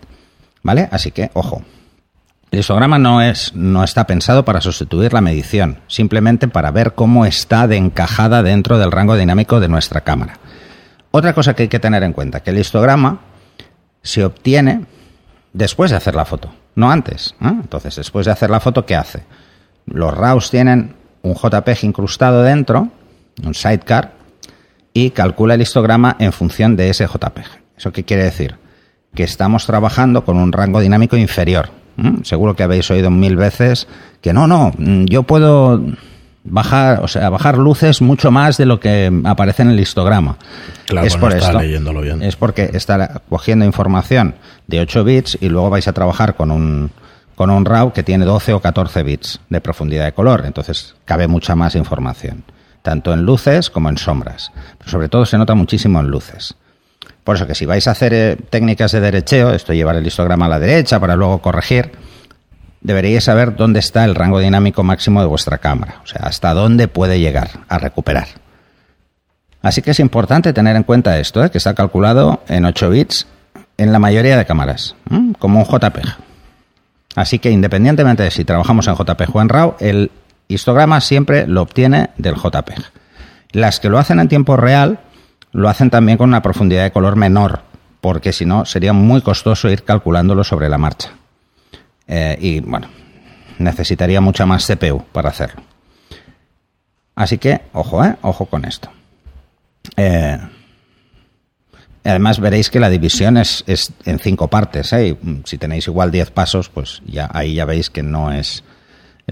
¿Vale? 0.63 0.89
Así 0.91 1.11
que, 1.11 1.29
ojo. 1.33 1.63
El 2.51 2.59
histograma 2.59 2.97
no, 2.97 3.21
es, 3.21 3.53
no 3.53 3.83
está 3.83 4.07
pensado 4.07 4.43
para 4.43 4.59
sustituir 4.59 5.13
la 5.13 5.21
medición, 5.21 5.79
simplemente 5.87 6.47
para 6.47 6.71
ver 6.71 6.93
cómo 6.93 7.25
está 7.25 7.67
de 7.67 7.77
encajada 7.77 8.41
dentro 8.41 8.79
del 8.79 8.91
rango 8.91 9.15
dinámico 9.15 9.59
de 9.59 9.67
nuestra 9.67 10.01
cámara. 10.01 10.39
Otra 11.11 11.33
cosa 11.33 11.53
que 11.53 11.63
hay 11.63 11.69
que 11.69 11.79
tener 11.79 12.01
en 12.01 12.13
cuenta, 12.13 12.41
que 12.41 12.49
el 12.49 12.57
histograma 12.57 13.19
se 14.01 14.25
obtiene 14.25 14.85
después 15.53 15.91
de 15.91 15.97
hacer 15.97 16.15
la 16.15 16.25
foto, 16.25 16.51
no 16.75 16.91
antes. 16.91 17.35
¿eh? 17.41 17.47
Entonces, 17.49 17.95
después 17.95 18.25
de 18.25 18.31
hacer 18.31 18.49
la 18.49 18.59
foto, 18.59 18.85
¿qué 18.85 18.95
hace? 18.95 19.23
Los 19.85 20.15
RAWs 20.15 20.49
tienen 20.49 20.95
un 21.21 21.35
JPEG 21.35 21.83
incrustado 21.83 22.41
dentro, 22.41 22.89
un 23.43 23.53
sidecar, 23.53 24.13
y 24.93 25.11
calcula 25.11 25.53
el 25.53 25.61
histograma 25.61 26.15
en 26.19 26.33
función 26.33 26.75
de 26.75 26.89
ese 26.89 27.05
JPEG. 27.05 27.45
¿Eso 27.77 27.91
qué 27.91 28.03
quiere 28.03 28.23
decir? 28.23 28.55
Que 29.13 29.23
estamos 29.23 29.65
trabajando 29.65 30.25
con 30.25 30.37
un 30.37 30.51
rango 30.51 30.79
dinámico 30.79 31.15
inferior. 31.15 31.78
Seguro 32.23 32.55
que 32.55 32.63
habéis 32.63 32.89
oído 32.91 33.09
mil 33.09 33.35
veces 33.35 33.87
que 34.21 34.33
no, 34.33 34.47
no, 34.47 34.73
yo 35.05 35.23
puedo 35.23 35.81
bajar, 36.43 37.01
o 37.03 37.07
sea, 37.07 37.29
bajar 37.29 37.57
luces 37.57 38.01
mucho 38.01 38.31
más 38.31 38.57
de 38.57 38.65
lo 38.65 38.79
que 38.79 39.11
aparece 39.25 39.61
en 39.61 39.69
el 39.69 39.79
histograma. 39.79 40.37
Claro, 40.85 41.07
es 41.07 41.15
no 41.15 41.21
por 41.21 41.33
está 41.33 41.47
esto. 41.47 41.59
leyéndolo 41.59 42.01
bien. 42.01 42.21
Es 42.21 42.35
porque 42.35 42.69
está 42.73 43.21
cogiendo 43.29 43.65
información 43.65 44.35
de 44.67 44.81
8 44.81 45.03
bits 45.03 45.37
y 45.41 45.49
luego 45.49 45.69
vais 45.69 45.87
a 45.87 45.93
trabajar 45.93 46.35
con 46.35 46.51
un 46.51 46.91
con 47.35 47.49
un 47.51 47.63
RAW 47.63 47.93
que 47.93 48.03
tiene 48.03 48.25
12 48.25 48.51
o 48.51 48.59
14 48.59 49.01
bits 49.01 49.39
de 49.47 49.61
profundidad 49.61 50.03
de 50.03 50.11
color, 50.11 50.43
entonces 50.45 50.95
cabe 51.05 51.25
mucha 51.29 51.55
más 51.55 51.73
información, 51.75 52.43
tanto 52.81 53.13
en 53.13 53.23
luces 53.23 53.69
como 53.69 53.87
en 53.87 53.97
sombras. 53.97 54.51
Pero 54.77 54.91
sobre 54.91 55.07
todo 55.07 55.25
se 55.25 55.37
nota 55.37 55.55
muchísimo 55.55 56.01
en 56.01 56.07
luces. 56.07 56.55
Por 57.29 57.35
eso 57.35 57.45
que 57.45 57.53
si 57.53 57.67
vais 57.67 57.87
a 57.87 57.91
hacer 57.91 58.11
eh, 58.11 58.37
técnicas 58.49 58.91
de 58.91 59.01
derecheo, 59.01 59.51
esto 59.51 59.71
llevar 59.71 59.95
el 59.95 60.07
histograma 60.07 60.47
a 60.47 60.49
la 60.49 60.57
derecha 60.57 60.99
para 60.99 61.15
luego 61.15 61.43
corregir, 61.43 61.91
deberíais 62.81 63.23
saber 63.23 63.55
dónde 63.55 63.77
está 63.77 64.03
el 64.03 64.15
rango 64.15 64.39
dinámico 64.39 64.81
máximo 64.81 65.21
de 65.21 65.27
vuestra 65.27 65.59
cámara, 65.59 66.01
o 66.03 66.07
sea, 66.07 66.21
hasta 66.23 66.55
dónde 66.55 66.87
puede 66.87 67.19
llegar 67.19 67.51
a 67.67 67.77
recuperar. 67.77 68.29
Así 69.61 69.83
que 69.83 69.91
es 69.91 69.99
importante 69.99 70.53
tener 70.53 70.75
en 70.75 70.81
cuenta 70.81 71.19
esto, 71.19 71.45
¿eh? 71.45 71.51
que 71.51 71.59
está 71.59 71.75
calculado 71.75 72.41
en 72.47 72.65
8 72.65 72.89
bits 72.89 73.27
en 73.77 73.91
la 73.91 73.99
mayoría 73.99 74.35
de 74.35 74.45
cámaras, 74.47 74.95
como 75.37 75.59
un 75.59 75.65
JPEG. 75.65 76.07
Así 77.15 77.37
que 77.37 77.51
independientemente 77.51 78.23
de 78.23 78.31
si 78.31 78.43
trabajamos 78.43 78.87
en 78.87 78.95
JPEG 78.95 79.35
o 79.35 79.41
en 79.43 79.49
RAW, 79.49 79.75
el 79.79 80.11
histograma 80.47 80.99
siempre 80.99 81.45
lo 81.45 81.61
obtiene 81.61 82.09
del 82.17 82.33
JPEG. 82.33 82.85
Las 83.51 83.79
que 83.79 83.89
lo 83.89 83.99
hacen 83.99 84.19
en 84.19 84.29
tiempo 84.29 84.57
real 84.57 85.01
lo 85.51 85.69
hacen 85.69 85.89
también 85.89 86.17
con 86.17 86.29
una 86.29 86.41
profundidad 86.41 86.83
de 86.83 86.91
color 86.91 87.15
menor, 87.15 87.61
porque 88.01 88.33
si 88.33 88.45
no 88.45 88.65
sería 88.65 88.93
muy 88.93 89.21
costoso 89.21 89.69
ir 89.69 89.83
calculándolo 89.83 90.43
sobre 90.43 90.69
la 90.69 90.77
marcha. 90.77 91.11
Eh, 92.07 92.37
y 92.39 92.59
bueno, 92.59 92.87
necesitaría 93.59 94.21
mucha 94.21 94.45
más 94.45 94.65
CPU 94.65 95.03
para 95.11 95.29
hacerlo. 95.29 95.61
Así 97.15 97.37
que, 97.37 97.61
ojo, 97.73 98.03
¿eh? 98.03 98.15
Ojo 98.21 98.45
con 98.45 98.65
esto. 98.65 98.89
Eh, 99.97 100.37
además 102.03 102.39
veréis 102.39 102.69
que 102.69 102.79
la 102.79 102.89
división 102.89 103.37
es, 103.37 103.63
es 103.67 103.91
en 104.05 104.19
cinco 104.19 104.47
partes. 104.47 104.93
¿eh? 104.93 105.17
Si 105.43 105.57
tenéis 105.57 105.87
igual 105.87 106.11
10 106.11 106.31
pasos, 106.31 106.69
pues 106.69 107.01
ya 107.05 107.29
ahí 107.33 107.55
ya 107.55 107.65
veis 107.65 107.89
que 107.89 108.03
no 108.03 108.31
es 108.31 108.63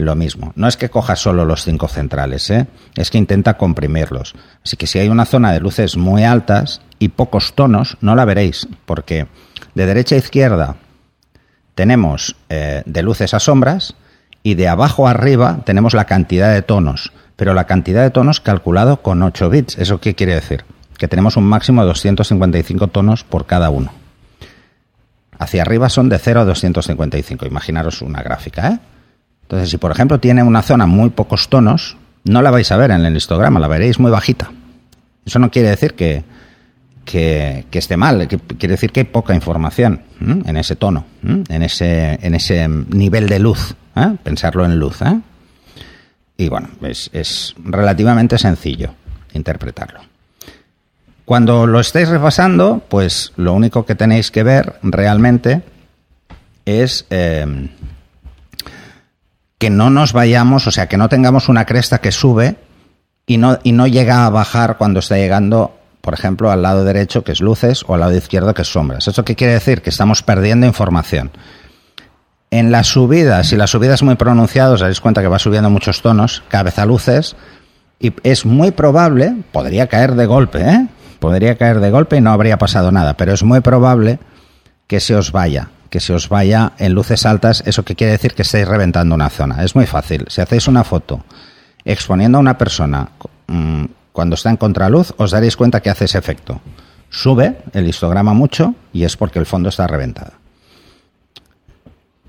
lo 0.05 0.15
mismo. 0.15 0.53
No 0.55 0.67
es 0.67 0.77
que 0.77 0.89
coja 0.89 1.15
solo 1.15 1.45
los 1.45 1.63
cinco 1.63 1.87
centrales, 1.87 2.49
¿eh? 2.49 2.67
es 2.95 3.09
que 3.09 3.17
intenta 3.17 3.57
comprimirlos. 3.57 4.35
Así 4.63 4.77
que 4.77 4.87
si 4.87 4.99
hay 4.99 5.09
una 5.09 5.25
zona 5.25 5.51
de 5.51 5.59
luces 5.59 5.97
muy 5.97 6.23
altas 6.23 6.81
y 6.99 7.09
pocos 7.09 7.53
tonos, 7.53 7.97
no 8.01 8.15
la 8.15 8.25
veréis, 8.25 8.67
porque 8.85 9.27
de 9.75 9.85
derecha 9.85 10.15
a 10.15 10.19
izquierda 10.19 10.75
tenemos 11.75 12.35
eh, 12.49 12.83
de 12.85 13.01
luces 13.01 13.33
a 13.33 13.39
sombras 13.39 13.95
y 14.43 14.55
de 14.55 14.67
abajo 14.67 15.07
a 15.07 15.11
arriba 15.11 15.59
tenemos 15.65 15.93
la 15.93 16.05
cantidad 16.05 16.53
de 16.53 16.61
tonos, 16.61 17.11
pero 17.35 17.53
la 17.53 17.65
cantidad 17.65 18.03
de 18.03 18.11
tonos 18.11 18.41
calculado 18.41 19.01
con 19.01 19.21
8 19.21 19.49
bits. 19.49 19.77
¿Eso 19.77 19.99
qué 19.99 20.15
quiere 20.15 20.35
decir? 20.35 20.65
Que 20.97 21.07
tenemos 21.07 21.37
un 21.37 21.45
máximo 21.45 21.81
de 21.81 21.87
255 21.87 22.87
tonos 22.87 23.23
por 23.23 23.45
cada 23.45 23.69
uno. 23.69 23.91
Hacia 25.39 25.61
arriba 25.61 25.89
son 25.89 26.09
de 26.09 26.17
0 26.17 26.41
a 26.41 26.45
255. 26.45 27.45
Imaginaros 27.45 28.01
una 28.01 28.23
gráfica, 28.23 28.69
¿eh? 28.69 28.79
Entonces, 29.47 29.69
si 29.69 29.77
por 29.77 29.91
ejemplo 29.91 30.19
tiene 30.19 30.43
una 30.43 30.61
zona 30.61 30.85
muy 30.87 31.09
pocos 31.09 31.47
tonos, 31.47 31.95
no 32.25 32.41
la 32.41 32.51
vais 32.51 32.69
a 32.73 32.75
ver 32.75 32.91
en 32.91 33.05
el 33.05 33.15
histograma, 33.15 33.61
la 33.61 33.69
veréis 33.69 33.97
muy 33.97 34.11
bajita. 34.11 34.51
Eso 35.25 35.39
no 35.39 35.49
quiere 35.49 35.69
decir 35.69 35.93
que, 35.93 36.25
que, 37.05 37.65
esté 37.71 37.95
mal, 37.95 38.27
quiere 38.27 38.73
decir 38.73 38.91
que 38.91 39.01
hay 39.01 39.05
poca 39.05 39.33
información 39.33 40.01
en 40.19 40.57
ese 40.57 40.75
tono, 40.75 41.05
en 41.23 41.63
ese, 41.63 42.19
en 42.21 42.35
ese 42.35 42.67
nivel 42.67 43.29
de 43.29 43.39
luz. 43.39 43.73
¿eh? 43.95 44.17
Pensarlo 44.21 44.65
en 44.65 44.77
luz. 44.77 45.01
¿eh? 45.01 45.17
Y 46.35 46.49
bueno, 46.49 46.67
es, 46.81 47.09
es 47.13 47.55
relativamente 47.63 48.37
sencillo 48.37 48.93
interpretarlo. 49.33 50.01
Cuando 51.23 51.67
lo 51.67 51.79
estéis 51.79 52.09
repasando, 52.09 52.81
pues 52.89 53.31
lo 53.37 53.53
único 53.53 53.85
que 53.85 53.95
tenéis 53.95 54.31
que 54.31 54.43
ver 54.43 54.75
realmente 54.81 55.61
es 56.65 57.05
eh, 57.09 57.69
que 59.57 59.69
no 59.69 59.89
nos 59.89 60.13
vayamos, 60.13 60.67
o 60.67 60.71
sea, 60.71 60.87
que 60.87 60.97
no 60.97 61.09
tengamos 61.09 61.49
una 61.49 61.65
cresta 61.65 61.99
que 61.99 62.11
sube 62.11 62.55
y 63.25 63.37
no, 63.37 63.59
y 63.63 63.71
no 63.71 63.87
llega 63.87 64.25
a 64.25 64.29
bajar 64.29 64.77
cuando 64.77 64.99
está 64.99 65.17
llegando, 65.17 65.77
por 66.01 66.13
ejemplo, 66.13 66.51
al 66.51 66.61
lado 66.61 66.83
derecho, 66.83 67.23
que 67.23 67.31
es 67.31 67.41
luces, 67.41 67.83
o 67.87 67.93
al 67.93 68.01
lado 68.01 68.15
izquierdo, 68.15 68.53
que 68.53 68.61
es 68.61 68.71
sombras. 68.71 69.07
¿Eso 69.07 69.25
qué 69.25 69.35
quiere 69.35 69.53
decir? 69.53 69.81
Que 69.81 69.89
estamos 69.89 70.23
perdiendo 70.23 70.67
información. 70.67 71.31
En 72.49 72.71
la 72.71 72.83
subida, 72.83 73.43
si 73.43 73.57
la 73.57 73.67
subida 73.67 73.95
es 73.95 74.03
muy 74.03 74.15
pronunciada, 74.15 74.73
os 74.73 74.79
daréis 74.79 75.01
cuenta 75.01 75.21
que 75.21 75.27
va 75.27 75.39
subiendo 75.39 75.69
muchos 75.69 76.01
tonos, 76.01 76.43
cabeza 76.47 76.85
luces, 76.85 77.35
y 77.99 78.13
es 78.23 78.45
muy 78.45 78.71
probable, 78.71 79.35
podría 79.51 79.87
caer 79.87 80.15
de 80.15 80.25
golpe, 80.27 80.61
¿eh? 80.61 80.87
Podría 81.19 81.57
caer 81.57 81.79
de 81.79 81.89
golpe 81.89 82.17
y 82.17 82.21
no 82.21 82.31
habría 82.31 82.57
pasado 82.57 82.91
nada, 82.91 83.15
pero 83.17 83.33
es 83.33 83.43
muy 83.43 83.59
probable 83.61 84.19
que 84.85 84.99
se 84.99 85.15
os 85.15 85.31
vaya, 85.31 85.69
que 85.89 85.99
se 85.99 86.13
os 86.13 86.29
vaya 86.29 86.73
en 86.77 86.93
luces 86.93 87.25
altas, 87.25 87.63
eso 87.65 87.83
que 87.83 87.95
quiere 87.95 88.11
decir 88.11 88.33
que 88.33 88.41
estáis 88.41 88.67
reventando 88.67 89.15
una 89.15 89.29
zona. 89.29 89.63
Es 89.63 89.75
muy 89.75 89.85
fácil. 89.85 90.25
Si 90.29 90.41
hacéis 90.41 90.67
una 90.67 90.83
foto 90.83 91.23
exponiendo 91.85 92.37
a 92.37 92.41
una 92.41 92.57
persona 92.57 93.09
mmm, 93.47 93.85
cuando 94.11 94.35
está 94.35 94.49
en 94.49 94.57
contraluz, 94.57 95.13
os 95.17 95.31
daréis 95.31 95.55
cuenta 95.55 95.81
que 95.81 95.89
hace 95.89 96.05
ese 96.05 96.17
efecto. 96.17 96.61
Sube 97.09 97.59
el 97.73 97.87
histograma 97.87 98.33
mucho 98.33 98.75
y 98.91 99.03
es 99.03 99.15
porque 99.15 99.39
el 99.39 99.45
fondo 99.45 99.69
está 99.69 99.87
reventado. 99.87 100.33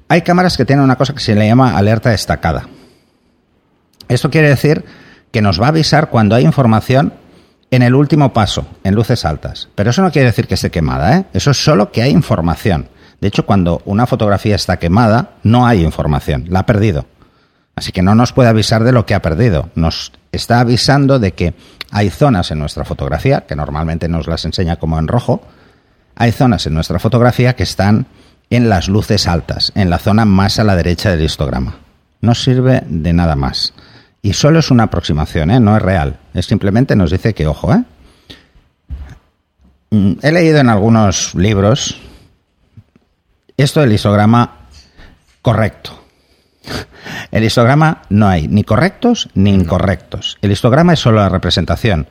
Hay 0.08 0.22
cámaras 0.22 0.56
que 0.56 0.64
tienen 0.64 0.84
una 0.84 0.96
cosa 0.96 1.12
que 1.12 1.20
se 1.20 1.34
le 1.34 1.46
llama 1.46 1.76
alerta 1.76 2.10
destacada. 2.10 2.68
Esto 4.08 4.30
quiere 4.30 4.48
decir 4.48 4.84
que 5.30 5.42
nos 5.42 5.60
va 5.60 5.66
a 5.66 5.68
avisar 5.70 6.08
cuando 6.08 6.34
hay 6.34 6.44
información 6.44 7.12
en 7.70 7.82
el 7.82 7.94
último 7.94 8.32
paso, 8.32 8.66
en 8.84 8.94
luces 8.94 9.24
altas. 9.24 9.68
Pero 9.74 9.90
eso 9.90 10.02
no 10.02 10.10
quiere 10.10 10.28
decir 10.28 10.46
que 10.46 10.54
esté 10.54 10.70
quemada, 10.70 11.16
¿eh? 11.16 11.24
Eso 11.34 11.50
es 11.50 11.62
solo 11.62 11.92
que 11.92 12.02
hay 12.02 12.10
información. 12.12 12.88
De 13.20 13.28
hecho, 13.28 13.46
cuando 13.46 13.82
una 13.84 14.06
fotografía 14.06 14.54
está 14.54 14.78
quemada, 14.78 15.30
no 15.42 15.66
hay 15.66 15.84
información, 15.84 16.46
la 16.48 16.60
ha 16.60 16.66
perdido. 16.66 17.06
Así 17.75 17.92
que 17.92 18.02
no 18.02 18.14
nos 18.14 18.32
puede 18.32 18.48
avisar 18.48 18.84
de 18.84 18.92
lo 18.92 19.06
que 19.06 19.14
ha 19.14 19.22
perdido. 19.22 19.70
Nos 19.75 20.12
está 20.32 20.60
avisando 20.60 21.18
de 21.18 21.32
que 21.32 21.54
hay 21.90 22.10
zonas 22.10 22.50
en 22.50 22.58
nuestra 22.58 22.84
fotografía, 22.84 23.46
que 23.46 23.56
normalmente 23.56 24.08
nos 24.08 24.26
las 24.26 24.44
enseña 24.44 24.76
como 24.76 24.98
en 24.98 25.08
rojo, 25.08 25.42
hay 26.16 26.32
zonas 26.32 26.66
en 26.66 26.75
nuestra 26.75 26.98
fotografía 26.98 27.54
que 27.54 27.62
están 27.62 28.06
en 28.50 28.68
las 28.68 28.88
luces 28.88 29.26
altas, 29.28 29.72
en 29.75 29.90
la 29.90 29.98
zona 29.98 30.25
más 30.25 30.58
a 30.58 30.64
la 30.64 30.75
derecha 30.75 31.10
del 31.10 31.22
histograma. 31.22 31.76
No 32.20 32.34
sirve 32.34 32.82
de 32.87 33.12
nada 33.12 33.37
más. 33.37 33.72
Y 34.22 34.32
solo 34.32 34.58
es 34.58 34.70
una 34.70 34.84
aproximación, 34.84 35.50
¿eh? 35.50 35.60
no 35.60 35.76
es 35.76 35.82
real. 35.82 36.18
Es 36.34 36.46
simplemente 36.46 36.96
nos 36.96 37.10
dice 37.10 37.34
que, 37.34 37.46
ojo, 37.46 37.72
¿eh? 37.72 37.84
He 40.22 40.32
leído 40.32 40.58
en 40.58 40.68
algunos 40.68 41.34
libros 41.34 42.00
esto 43.64 43.80
del 43.80 43.92
histograma 43.92 44.68
correcto. 45.42 46.04
El 47.30 47.44
histograma 47.44 48.02
no 48.08 48.28
hay 48.28 48.48
ni 48.48 48.64
correctos 48.64 49.28
ni 49.34 49.50
incorrectos. 49.50 50.38
El 50.42 50.52
histograma 50.52 50.92
es 50.92 51.00
solo 51.00 51.18
la 51.18 51.28
representación 51.28 52.06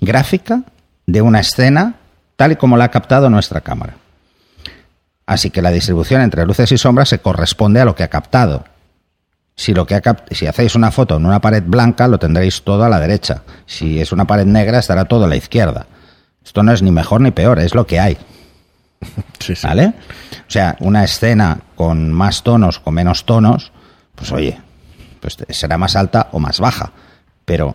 gráfica 0.00 0.62
de 1.06 1.22
una 1.22 1.40
escena 1.40 1.94
tal 2.36 2.52
y 2.52 2.56
como 2.56 2.76
la 2.76 2.84
ha 2.84 2.90
captado 2.90 3.28
nuestra 3.30 3.60
cámara. 3.60 3.94
Así 5.26 5.50
que 5.50 5.62
la 5.62 5.70
distribución 5.70 6.22
entre 6.22 6.44
luces 6.44 6.72
y 6.72 6.78
sombras 6.78 7.08
se 7.08 7.20
corresponde 7.20 7.80
a 7.80 7.84
lo 7.84 7.94
que 7.94 8.02
ha 8.02 8.08
captado. 8.08 8.64
Si, 9.54 9.74
lo 9.74 9.86
que 9.86 9.94
ha 9.94 10.02
si 10.30 10.46
hacéis 10.46 10.74
una 10.74 10.90
foto 10.90 11.16
en 11.16 11.26
una 11.26 11.40
pared 11.40 11.62
blanca, 11.64 12.08
lo 12.08 12.18
tendréis 12.18 12.62
todo 12.62 12.84
a 12.84 12.88
la 12.88 12.98
derecha. 12.98 13.42
Si 13.66 14.00
es 14.00 14.10
una 14.10 14.26
pared 14.26 14.46
negra, 14.46 14.78
estará 14.78 15.04
todo 15.04 15.26
a 15.26 15.28
la 15.28 15.36
izquierda. 15.36 15.86
Esto 16.44 16.62
no 16.62 16.72
es 16.72 16.82
ni 16.82 16.90
mejor 16.90 17.20
ni 17.20 17.30
peor, 17.30 17.58
es 17.58 17.74
lo 17.74 17.86
que 17.86 18.00
hay. 18.00 18.16
¿Vale? 19.62 19.86
O 19.86 20.50
sea, 20.50 20.76
una 20.80 21.04
escena 21.04 21.60
con 21.74 22.12
más 22.12 22.42
tonos, 22.42 22.78
con 22.78 22.94
menos 22.94 23.24
tonos, 23.24 23.72
pues 24.14 24.30
oye, 24.32 24.60
pues 25.20 25.36
será 25.48 25.78
más 25.78 25.96
alta 25.96 26.28
o 26.32 26.38
más 26.38 26.60
baja. 26.60 26.92
Pero 27.44 27.74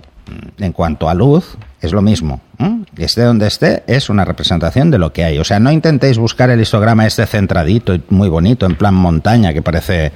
en 0.58 0.72
cuanto 0.72 1.10
a 1.10 1.13
luz, 1.13 1.58
es 1.82 1.91
lo 1.91 2.01
mismo. 2.01 2.41
¿eh? 2.60 2.84
Esté 2.98 3.24
donde 3.24 3.48
esté, 3.48 3.84
es 3.88 4.10
una 4.10 4.25
representación 4.25 4.89
de 4.91 4.98
lo 4.98 5.13
que 5.13 5.24
hay. 5.24 5.38
O 5.38 5.44
sea, 5.44 5.60
no 5.60 5.72
intentéis 5.72 6.17
buscar 6.17 6.50
el 6.50 6.62
histograma 6.62 7.05
este 7.05 7.25
centradito 7.25 7.94
y 7.94 8.03
muy 8.10 8.29
bonito, 8.29 8.65
en 8.65 8.75
plan 8.75 8.94
montaña, 8.94 9.53
que 9.53 9.62
parece 9.62 10.12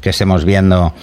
que 0.00 0.10
estemos 0.10 0.44
viendo 0.44 0.94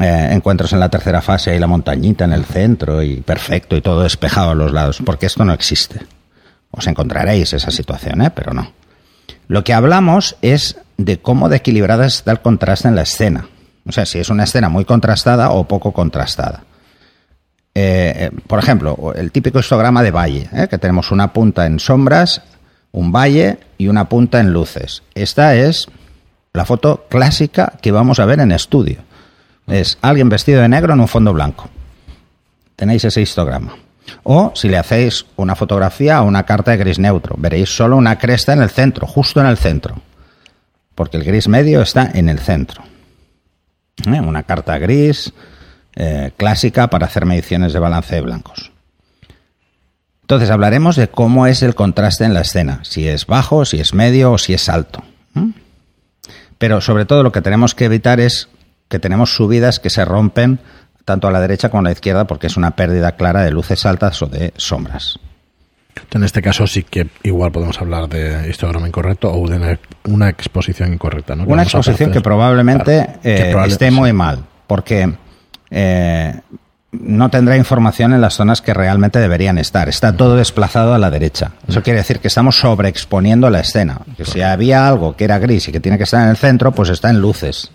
eh, 0.00 0.28
encuentros 0.32 0.72
en 0.72 0.80
la 0.80 0.88
tercera 0.88 1.22
fase 1.22 1.56
y 1.56 1.58
la 1.58 1.66
montañita 1.66 2.24
en 2.24 2.32
el 2.32 2.44
centro 2.44 3.02
y 3.02 3.20
perfecto 3.20 3.76
y 3.76 3.80
todo 3.80 4.02
despejado 4.02 4.50
a 4.50 4.54
los 4.54 4.72
lados, 4.72 5.02
porque 5.04 5.26
esto 5.26 5.44
no 5.44 5.52
existe. 5.52 6.00
Os 6.70 6.86
encontraréis 6.86 7.52
esa 7.52 7.70
situación, 7.70 8.22
¿eh? 8.22 8.30
pero 8.34 8.52
no. 8.52 8.81
Lo 9.48 9.64
que 9.64 9.74
hablamos 9.74 10.36
es 10.42 10.78
de 10.96 11.18
cómo 11.18 11.48
de 11.48 11.56
equilibrada 11.56 12.06
está 12.06 12.32
el 12.32 12.40
contraste 12.40 12.88
en 12.88 12.96
la 12.96 13.02
escena. 13.02 13.48
O 13.86 13.92
sea, 13.92 14.06
si 14.06 14.18
es 14.18 14.28
una 14.28 14.44
escena 14.44 14.68
muy 14.68 14.84
contrastada 14.84 15.50
o 15.50 15.66
poco 15.66 15.92
contrastada. 15.92 16.64
Eh, 17.74 18.30
por 18.46 18.58
ejemplo, 18.58 19.12
el 19.14 19.32
típico 19.32 19.58
histograma 19.58 20.02
de 20.02 20.10
valle, 20.10 20.48
¿eh? 20.52 20.68
que 20.68 20.78
tenemos 20.78 21.10
una 21.10 21.32
punta 21.32 21.66
en 21.66 21.80
sombras, 21.80 22.42
un 22.92 23.10
valle 23.10 23.58
y 23.78 23.88
una 23.88 24.08
punta 24.08 24.40
en 24.40 24.52
luces. 24.52 25.02
Esta 25.14 25.54
es 25.56 25.88
la 26.52 26.64
foto 26.64 27.06
clásica 27.08 27.72
que 27.80 27.92
vamos 27.92 28.20
a 28.20 28.26
ver 28.26 28.40
en 28.40 28.52
estudio. 28.52 28.98
Es 29.66 29.98
alguien 30.02 30.28
vestido 30.28 30.60
de 30.60 30.68
negro 30.68 30.92
en 30.92 31.00
un 31.00 31.08
fondo 31.08 31.32
blanco. 31.32 31.68
Tenéis 32.76 33.04
ese 33.04 33.22
histograma. 33.22 33.74
O 34.22 34.52
si 34.54 34.68
le 34.68 34.78
hacéis 34.78 35.26
una 35.36 35.54
fotografía 35.54 36.22
o 36.22 36.26
una 36.26 36.44
carta 36.44 36.72
de 36.72 36.76
gris 36.78 36.98
neutro, 36.98 37.34
veréis 37.38 37.74
solo 37.74 37.96
una 37.96 38.18
cresta 38.18 38.52
en 38.52 38.62
el 38.62 38.70
centro, 38.70 39.06
justo 39.06 39.40
en 39.40 39.46
el 39.46 39.56
centro. 39.56 40.00
Porque 40.94 41.16
el 41.16 41.24
gris 41.24 41.48
medio 41.48 41.82
está 41.82 42.10
en 42.12 42.28
el 42.28 42.38
centro. 42.38 42.82
¿Eh? 44.06 44.20
Una 44.20 44.42
carta 44.42 44.78
gris, 44.78 45.32
eh, 45.94 46.32
clásica 46.36 46.88
para 46.88 47.06
hacer 47.06 47.26
mediciones 47.26 47.72
de 47.72 47.78
balance 47.78 48.14
de 48.14 48.20
blancos. 48.20 48.72
Entonces 50.22 50.50
hablaremos 50.50 50.96
de 50.96 51.08
cómo 51.08 51.46
es 51.46 51.62
el 51.62 51.74
contraste 51.74 52.24
en 52.24 52.32
la 52.32 52.40
escena, 52.40 52.80
si 52.84 53.06
es 53.08 53.26
bajo, 53.26 53.64
si 53.64 53.80
es 53.80 53.92
medio 53.92 54.32
o 54.32 54.38
si 54.38 54.54
es 54.54 54.68
alto. 54.68 55.02
Pero 56.58 56.80
sobre 56.80 57.04
todo 57.04 57.22
lo 57.22 57.32
que 57.32 57.42
tenemos 57.42 57.74
que 57.74 57.86
evitar 57.86 58.20
es 58.20 58.48
que 58.88 58.98
tenemos 58.98 59.34
subidas 59.34 59.80
que 59.80 59.90
se 59.90 60.04
rompen 60.04 60.60
tanto 61.04 61.28
a 61.28 61.30
la 61.30 61.40
derecha 61.40 61.68
como 61.68 61.80
a 61.80 61.84
la 61.84 61.92
izquierda 61.92 62.26
porque 62.26 62.46
es 62.46 62.56
una 62.56 62.72
pérdida 62.72 63.12
clara 63.12 63.42
de 63.42 63.50
luces 63.50 63.84
altas 63.86 64.22
o 64.22 64.26
de 64.26 64.52
sombras. 64.56 65.18
En 66.10 66.24
este 66.24 66.42
caso 66.42 66.66
sí 66.66 66.84
que 66.84 67.08
igual 67.22 67.52
podemos 67.52 67.80
hablar 67.80 68.08
de 68.08 68.48
histograma 68.48 68.86
incorrecto 68.86 69.32
o 69.32 69.48
de 69.48 69.78
una 70.04 70.28
exposición 70.28 70.92
incorrecta. 70.92 71.36
¿no? 71.36 71.44
Una 71.44 71.62
exposición 71.62 72.10
que 72.10 72.20
probablemente 72.20 73.16
eh, 73.22 73.54
esté 73.66 73.90
muy 73.90 74.12
mal, 74.12 74.44
porque 74.66 75.12
eh, 75.70 76.40
no 76.92 77.30
tendrá 77.30 77.56
información 77.56 78.12
en 78.12 78.20
las 78.20 78.34
zonas 78.34 78.60
que 78.60 78.74
realmente 78.74 79.18
deberían 79.18 79.56
estar. 79.56 79.88
Está 79.88 80.14
todo 80.14 80.36
desplazado 80.36 80.92
a 80.92 80.98
la 80.98 81.10
derecha. 81.10 81.52
Eso 81.66 81.82
quiere 81.82 82.00
decir 82.00 82.20
que 82.20 82.28
estamos 82.28 82.58
sobreexponiendo 82.58 83.48
la 83.48 83.60
escena. 83.60 84.00
Que 84.16 84.26
si 84.26 84.42
había 84.42 84.86
algo 84.86 85.16
que 85.16 85.24
era 85.24 85.38
gris 85.38 85.68
y 85.68 85.72
que 85.72 85.80
tiene 85.80 85.96
que 85.96 86.04
estar 86.04 86.22
en 86.22 86.28
el 86.28 86.36
centro, 86.36 86.72
pues 86.72 86.90
está 86.90 87.08
en 87.08 87.20
luces. 87.20 87.70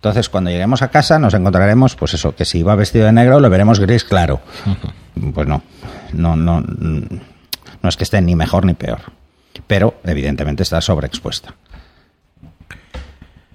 Entonces, 0.00 0.30
cuando 0.30 0.50
lleguemos 0.50 0.80
a 0.80 0.88
casa, 0.88 1.18
nos 1.18 1.34
encontraremos, 1.34 1.94
pues 1.94 2.14
eso, 2.14 2.34
que 2.34 2.46
si 2.46 2.62
va 2.62 2.74
vestido 2.74 3.04
de 3.04 3.12
negro, 3.12 3.38
lo 3.38 3.50
veremos 3.50 3.78
gris 3.78 4.02
claro. 4.02 4.40
Pues 5.34 5.46
no, 5.46 5.62
no, 6.14 6.36
no, 6.36 6.62
no 6.62 7.88
es 7.88 7.96
que 7.98 8.04
esté 8.04 8.22
ni 8.22 8.34
mejor 8.34 8.64
ni 8.64 8.72
peor. 8.72 9.00
Pero, 9.66 10.00
evidentemente, 10.04 10.62
está 10.62 10.80
sobreexpuesta. 10.80 11.54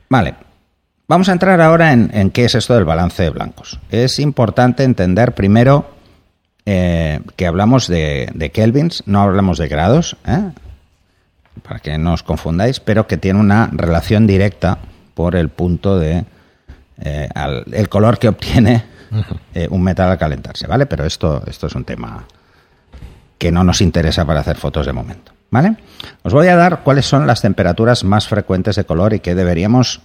Vale, 0.08 0.36
Vamos 1.08 1.30
a 1.30 1.34
entrar 1.34 1.62
ahora 1.62 1.94
en, 1.94 2.32
qué 2.32 2.46
es 2.46 2.56
esto 2.56 2.74
del 2.74 2.84
balance 2.84 3.22
de 3.22 3.30
blancos. 3.30 3.80
Es 3.92 4.18
importante 4.18 4.84
entender 4.84 5.36
primero 5.36 5.92
eh, 6.66 7.20
que 7.36 7.46
hablamos 7.46 7.88
de, 7.88 8.52
kelvins, 8.52 9.04
no 9.06 9.22
hablamos 9.22 9.60
de 9.60 9.68
grados, 9.68 10.18
¿eh? 10.26 10.50
para 11.62 11.80
que 11.80 12.00
no 12.00 12.14
os 12.14 12.24
confundáis, 12.24 12.80
pero 12.80 13.06
que 13.06 13.18
tiene 13.18 13.40
una 13.40 13.70
relación 13.72 14.26
directa 14.26 14.80
por 15.14 15.36
el 15.36 15.50
punto 15.50 16.00
de 16.00 16.26
eh, 17.00 17.30
el 17.72 17.90
color 17.90 18.18
que 18.18 18.28
obtiene 18.30 18.86
un 19.70 19.82
metal 19.82 20.10
al 20.10 20.18
calentarse, 20.18 20.68
¿vale? 20.68 20.86
Pero 20.86 21.06
esto, 21.06 21.42
esto 21.48 21.68
es 21.68 21.76
un 21.76 21.86
tema 21.86 22.26
que 23.38 23.52
no 23.52 23.64
nos 23.64 23.82
interesa 23.82 24.26
para 24.26 24.42
hacer 24.42 24.58
fotos 24.58 24.86
de 24.86 24.94
momento, 24.94 25.32
¿vale? 25.52 25.78
Os 26.24 26.34
voy 26.34 26.48
a 26.48 26.56
dar 26.56 26.82
cuáles 26.84 27.06
son 27.06 27.28
las 27.28 27.42
temperaturas 27.42 28.04
más 28.04 28.28
frecuentes 28.28 28.76
de 28.76 28.86
color 28.86 29.14
y 29.14 29.20
que 29.20 29.36
deberíamos 29.36 30.02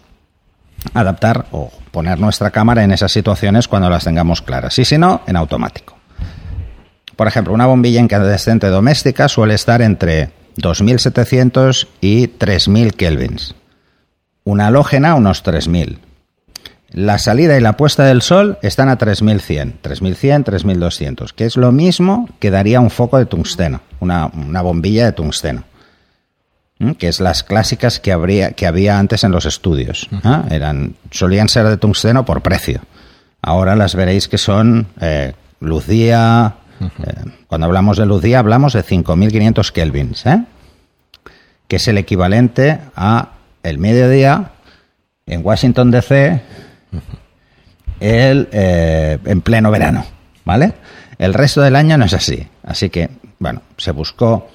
adaptar 0.95 1.47
o 1.53 1.71
poner 1.91 2.19
nuestra 2.19 2.51
cámara 2.51 2.85
en 2.85 2.93
esas 2.93 3.13
situaciones 3.13 3.69
cuando 3.69 3.91
las 3.91 4.05
tengamos 4.05 4.43
claras. 4.43 4.79
Y 4.79 4.85
si 4.85 4.99
no, 4.99 5.23
en 5.27 5.37
automático. 5.37 5.97
Por 7.17 7.29
ejemplo, 7.29 7.53
una 7.53 7.67
bombilla 7.67 8.01
incandescente 8.01 8.69
doméstica 8.69 9.29
suele 9.29 9.55
estar 9.55 9.83
entre 9.83 10.31
2700 10.57 11.89
y 12.01 12.29
3000 12.29 12.95
kelvins. 12.95 13.55
Una 14.45 14.69
halógena, 14.69 15.15
unos 15.15 15.43
3000. 15.43 15.99
La 16.93 17.19
salida 17.19 17.57
y 17.57 17.61
la 17.61 17.77
puesta 17.77 18.05
del 18.05 18.21
sol 18.21 18.59
están 18.63 18.89
a 18.89 18.97
3100, 18.97 19.79
3100, 19.81 20.45
3200, 20.45 21.33
que 21.33 21.45
es 21.45 21.57
lo 21.57 21.71
mismo 21.73 22.29
que 22.41 22.51
daría 22.51 22.81
un 22.81 22.91
foco 22.91 23.19
de 23.19 23.27
tungsteno, 23.27 23.81
una, 24.01 24.27
una 24.27 24.61
bombilla 24.63 25.05
de 25.05 25.13
tungsteno 25.13 25.65
que 26.99 27.09
es 27.09 27.21
las 27.21 27.43
clásicas 27.43 28.01
que, 28.01 28.11
habría, 28.11 28.53
que 28.53 28.67
había 28.67 28.99
antes 28.99 29.23
en 29.25 29.33
los 29.33 29.45
estudios. 29.45 30.09
Eran, 30.51 30.95
solían 31.11 31.49
ser 31.49 31.67
de 31.67 31.77
tungsteno 31.77 32.25
por 32.25 32.41
precio. 32.41 32.81
Ahora 33.43 33.77
las 33.77 33.95
veréis 33.95 34.29
que 34.29 34.39
son 34.39 34.87
eh, 35.01 35.35
luz 35.61 35.87
día. 35.87 36.55
Eh, 36.81 37.31
cuando 37.49 37.67
hablamos 37.67 37.99
de 37.99 38.07
luz 38.07 38.23
día 38.23 38.39
hablamos 38.39 38.73
de 38.73 38.83
5.500 38.83 39.73
kelvins, 39.73 40.25
¿eh? 40.25 40.43
que 41.69 41.77
es 41.77 41.87
el 41.89 41.99
equivalente 41.99 42.81
a 42.97 43.33
el 43.63 43.79
mediodía 43.79 44.53
en 45.27 45.45
Washington 45.45 45.91
DC 45.91 46.43
el, 48.01 48.49
en 48.53 49.41
pleno 49.43 49.71
verano, 49.71 50.05
¿vale? 50.45 50.75
El 51.19 51.35
resto 51.35 51.61
del 51.61 51.77
año 51.77 51.99
no 51.99 52.07
es 52.07 52.15
así. 52.15 52.49
Así 52.65 52.89
que, 52.89 53.11
bueno, 53.39 53.63
se 53.77 53.91
buscó 53.91 54.49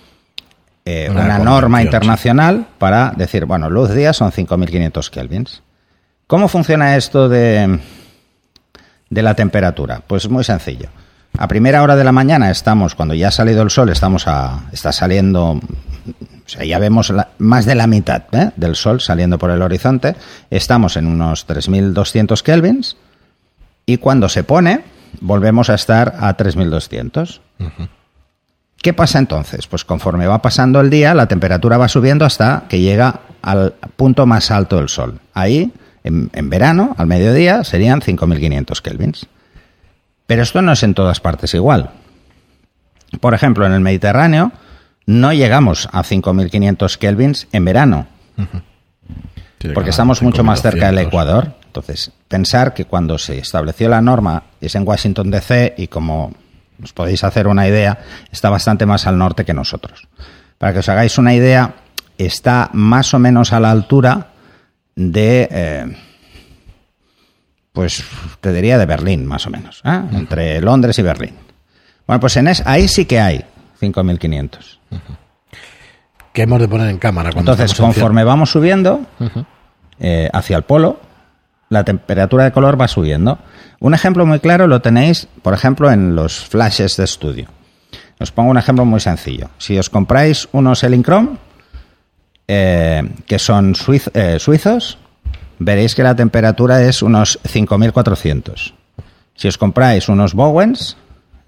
eh, 0.83 1.09
una, 1.11 1.37
norma 1.39 1.81
internacional 1.81 2.67
para 2.77 3.11
decir, 3.15 3.45
bueno, 3.45 3.69
luz 3.69 3.93
día 3.93 4.13
son 4.13 4.31
5.500 4.31 5.09
kelvins. 5.09 5.63
¿Cómo 6.27 6.47
funciona 6.47 6.95
esto 6.95 7.29
de, 7.29 7.79
de 9.09 9.21
la 9.21 9.35
temperatura? 9.35 10.01
Pues 10.05 10.29
muy 10.29 10.43
sencillo. 10.43 10.89
A 11.37 11.47
primera 11.47 11.83
hora 11.83 11.95
de 11.95 12.03
la 12.03 12.11
mañana 12.11 12.49
estamos, 12.49 12.95
cuando 12.95 13.13
ya 13.13 13.27
ha 13.27 13.31
salido 13.31 13.61
el 13.61 13.69
sol, 13.69 13.89
estamos 13.89 14.27
a, 14.27 14.61
está 14.71 14.91
saliendo, 14.91 15.59
o 16.45 16.49
sea, 16.49 16.63
ya 16.63 16.77
vemos 16.77 17.11
más 17.39 17.65
de 17.65 17.75
la 17.75 17.87
mitad 17.87 18.23
¿eh? 18.31 18.51
del 18.55 18.75
sol 18.75 19.01
saliendo 19.01 19.39
por 19.39 19.49
el 19.49 19.61
horizonte, 19.61 20.15
estamos 20.49 20.95
en 20.95 21.07
unos 21.07 21.47
3.200 21.47 22.41
kelvins 22.43 22.97
y 23.85 23.97
cuando 23.97 24.29
se 24.29 24.43
pone, 24.43 24.83
volvemos 25.21 25.69
a 25.69 25.75
estar 25.75 26.15
a 26.19 26.35
3.200. 26.37 27.39
¿Qué 28.81 28.93
pasa 28.93 29.17
entonces? 29.17 29.65
Pues 29.65 29.83
conforme 29.83 30.27
va 30.27 30.41
pasando 30.41 30.79
el 30.79 30.89
día, 30.89 31.15
la 31.15 31.27
temperatura 31.27 31.77
va 31.77 31.87
subiendo 31.87 32.25
hasta 32.25 32.65
que 32.69 32.79
llega 32.79 33.21
al 33.41 33.73
punto 33.95 34.25
más 34.27 34.51
alto 34.51 34.77
del 34.77 34.89
Sol. 34.89 35.19
Ahí, 35.33 35.71
en, 36.03 36.49
verano, 36.49 36.95
al 36.97 37.07
mediodía, 37.07 37.63
serían 37.63 38.01
5.500 38.01 38.81
kelvins. 38.81 39.27
Pero 40.27 40.43
esto 40.43 40.61
no 40.61 40.71
es 40.71 40.83
en 40.83 40.93
todas 40.93 41.19
partes 41.19 41.53
igual. 41.55 41.91
Por 43.19 43.33
ejemplo, 43.33 43.65
en 43.65 43.73
el 43.73 43.79
Mediterráneo 43.81 44.51
no 45.05 45.33
llegamos 45.33 45.87
a 45.91 46.03
5.500 46.03 46.97
kelvins 46.97 47.47
en 47.51 47.65
verano. 47.65 48.07
Porque 49.73 49.89
estamos 49.89 50.21
mucho 50.21 50.43
más 50.43 50.61
cerca 50.61 50.87
del 50.87 50.99
Ecuador. 50.99 51.53
Entonces, 51.65 52.11
pensar 52.27 52.73
que 52.73 52.85
cuando 52.85 53.17
se 53.17 53.37
estableció 53.37 53.89
la 53.89 54.01
norma 54.01 54.43
es 54.61 54.75
en 54.75 54.87
Washington 54.87 55.31
DC 55.31 55.75
y 55.77 55.87
como 55.87 56.33
os 56.81 56.93
podéis 56.93 57.23
hacer 57.23 57.47
una 57.47 57.67
idea, 57.67 57.99
está 58.31 58.49
bastante 58.49 58.85
más 58.85 59.07
al 59.07 59.17
norte 59.17 59.45
que 59.45 59.53
nosotros. 59.53 60.07
Para 60.57 60.73
que 60.73 60.79
os 60.79 60.89
hagáis 60.89 61.17
una 61.17 61.33
idea, 61.33 61.75
está 62.17 62.69
más 62.73 63.13
o 63.13 63.19
menos 63.19 63.53
a 63.53 63.59
la 63.59 63.71
altura 63.71 64.31
de, 64.95 65.47
eh, 65.51 65.97
pues 67.73 68.03
te 68.39 68.53
diría 68.53 68.77
de 68.77 68.85
Berlín, 68.85 69.25
más 69.25 69.45
o 69.47 69.49
menos, 69.49 69.81
¿eh? 69.83 70.01
entre 70.13 70.61
Londres 70.61 70.97
y 70.99 71.01
Berlín. 71.01 71.35
Bueno, 72.07 72.19
pues 72.19 72.37
en 72.37 72.47
es, 72.47 72.61
ahí 72.65 72.87
sí 72.87 73.05
que 73.05 73.19
hay 73.19 73.43
5.500. 73.93 74.77
¿Qué 76.33 76.41
hemos 76.41 76.59
de 76.59 76.67
poner 76.67 76.89
en 76.89 76.97
cámara? 76.97 77.31
Entonces, 77.35 77.73
conforme 77.73 78.23
vamos 78.23 78.51
subiendo 78.51 79.01
eh, 79.99 80.29
hacia 80.33 80.57
el 80.57 80.63
polo, 80.63 80.99
la 81.69 81.83
temperatura 81.83 82.43
de 82.43 82.51
color 82.51 82.79
va 82.79 82.87
subiendo. 82.87 83.39
Un 83.79 83.93
ejemplo 83.93 84.25
muy 84.25 84.39
claro 84.39 84.67
lo 84.67 84.81
tenéis, 84.81 85.27
por 85.41 85.53
ejemplo, 85.53 85.91
en 85.91 86.15
los 86.15 86.45
flashes 86.45 86.97
de 86.97 87.05
estudio. 87.05 87.47
Os 88.19 88.31
pongo 88.31 88.51
un 88.51 88.57
ejemplo 88.57 88.85
muy 88.85 88.99
sencillo. 88.99 89.49
Si 89.57 89.77
os 89.77 89.89
compráis 89.89 90.47
unos 90.51 90.83
Elincrom, 90.83 91.37
eh, 92.47 93.03
que 93.25 93.39
son 93.39 93.75
eh, 94.13 94.37
suizos, 94.39 94.97
veréis 95.59 95.95
que 95.95 96.03
la 96.03 96.15
temperatura 96.15 96.83
es 96.83 97.01
unos 97.01 97.39
5400. 97.45 98.73
Si 99.35 99.47
os 99.47 99.57
compráis 99.57 100.07
unos 100.07 100.33
Bowens, 100.33 100.95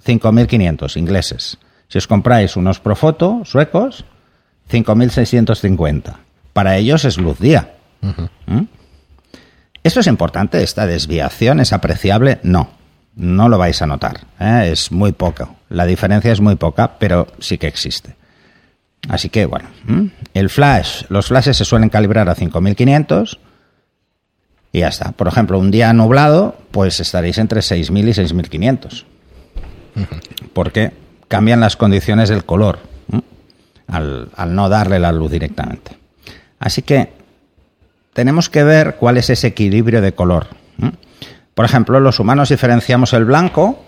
5.500 0.05 0.97
ingleses. 0.97 1.57
Si 1.87 1.97
os 1.97 2.07
compráis 2.07 2.55
unos 2.55 2.79
Profoto 2.79 3.43
suecos, 3.45 4.05
5.650. 4.71 6.15
Para 6.53 6.77
ellos 6.77 7.05
es 7.05 7.17
luz 7.17 7.39
día. 7.39 7.75
¿Mm? 8.01 8.63
¿Esto 9.83 10.01
es 10.01 10.07
importante? 10.07 10.63
¿Esta 10.63 10.85
desviación 10.85 11.59
es 11.59 11.71
apreciable? 11.71 12.39
No, 12.43 12.71
no 13.15 13.47
lo 13.47 13.57
vais 13.57 13.81
a 13.81 13.87
notar. 13.87 14.21
¿eh? 14.39 14.69
Es 14.71 14.91
muy 14.91 15.13
poco. 15.13 15.55
La 15.69 15.85
diferencia 15.85 16.31
es 16.31 16.41
muy 16.41 16.55
poca, 16.55 16.97
pero 16.99 17.27
sí 17.39 17.57
que 17.57 17.67
existe. 17.67 18.15
Así 19.07 19.29
que, 19.29 19.45
bueno, 19.45 19.69
el 20.33 20.49
flash, 20.49 21.03
los 21.07 21.27
flashes 21.27 21.55
se 21.55 21.65
suelen 21.65 21.89
calibrar 21.89 22.27
a 22.27 22.35
5500 22.35 23.39
y 24.73 24.79
ya 24.79 24.89
está. 24.89 25.13
Por 25.13 25.27
ejemplo, 25.27 25.59
un 25.59 25.71
día 25.71 25.93
nublado, 25.93 26.57
pues 26.71 26.99
estaréis 26.99 27.37
entre 27.37 27.61
6000 27.61 28.09
y 28.09 28.13
6500. 28.13 29.05
Porque 30.53 30.91
cambian 31.27 31.59
las 31.59 31.75
condiciones 31.75 32.29
del 32.29 32.45
color 32.45 32.79
al, 33.87 34.29
no 34.49 34.69
darle 34.69 34.99
la 34.99 35.11
luz 35.11 35.31
directamente. 35.31 35.97
Así 36.59 36.81
que 36.81 37.13
tenemos 38.13 38.49
que 38.49 38.63
ver 38.63 38.95
cuál 38.95 39.17
es 39.17 39.29
ese 39.29 39.47
equilibrio 39.47 40.01
de 40.01 40.13
color. 40.13 40.47
Por 41.53 41.65
ejemplo, 41.65 41.99
los 41.99 42.19
humanos 42.19 42.49
diferenciamos 42.49 43.13
el 43.13 43.25
blanco 43.25 43.83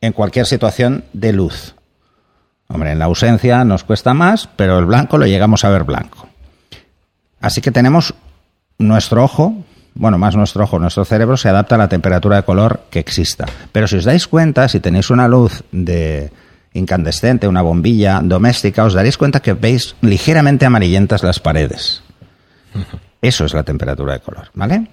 en 0.00 0.12
cualquier 0.12 0.46
situación 0.46 1.04
de 1.12 1.32
luz. 1.32 1.74
Hombre, 2.68 2.92
en 2.92 2.98
la 2.98 3.06
ausencia 3.06 3.64
nos 3.64 3.84
cuesta 3.84 4.14
más, 4.14 4.48
pero 4.56 4.78
el 4.78 4.86
blanco 4.86 5.18
lo 5.18 5.26
llegamos 5.26 5.64
a 5.64 5.70
ver 5.70 5.84
blanco. 5.84 6.28
Así 7.40 7.60
que 7.60 7.72
tenemos 7.72 8.14
nuestro 8.78 9.24
ojo, 9.24 9.64
bueno, 9.94 10.18
más 10.18 10.36
nuestro 10.36 10.64
ojo, 10.64 10.78
nuestro 10.78 11.04
cerebro 11.04 11.36
se 11.36 11.48
adapta 11.48 11.74
a 11.74 11.78
la 11.78 11.88
temperatura 11.88 12.36
de 12.36 12.42
color 12.44 12.84
que 12.90 13.00
exista. 13.00 13.46
Pero 13.72 13.88
si 13.88 13.96
os 13.96 14.04
dais 14.04 14.26
cuenta, 14.26 14.68
si 14.68 14.80
tenéis 14.80 15.10
una 15.10 15.26
luz 15.26 15.64
de 15.72 16.30
incandescente, 16.72 17.48
una 17.48 17.62
bombilla 17.62 18.20
doméstica, 18.22 18.84
os 18.84 18.94
daréis 18.94 19.18
cuenta 19.18 19.40
que 19.40 19.54
veis 19.54 19.96
ligeramente 20.00 20.66
amarillentas 20.66 21.22
las 21.22 21.40
paredes. 21.40 22.02
Eso 23.20 23.44
es 23.44 23.54
la 23.54 23.64
temperatura 23.64 24.14
de 24.14 24.20
color, 24.20 24.48
¿vale? 24.54 24.88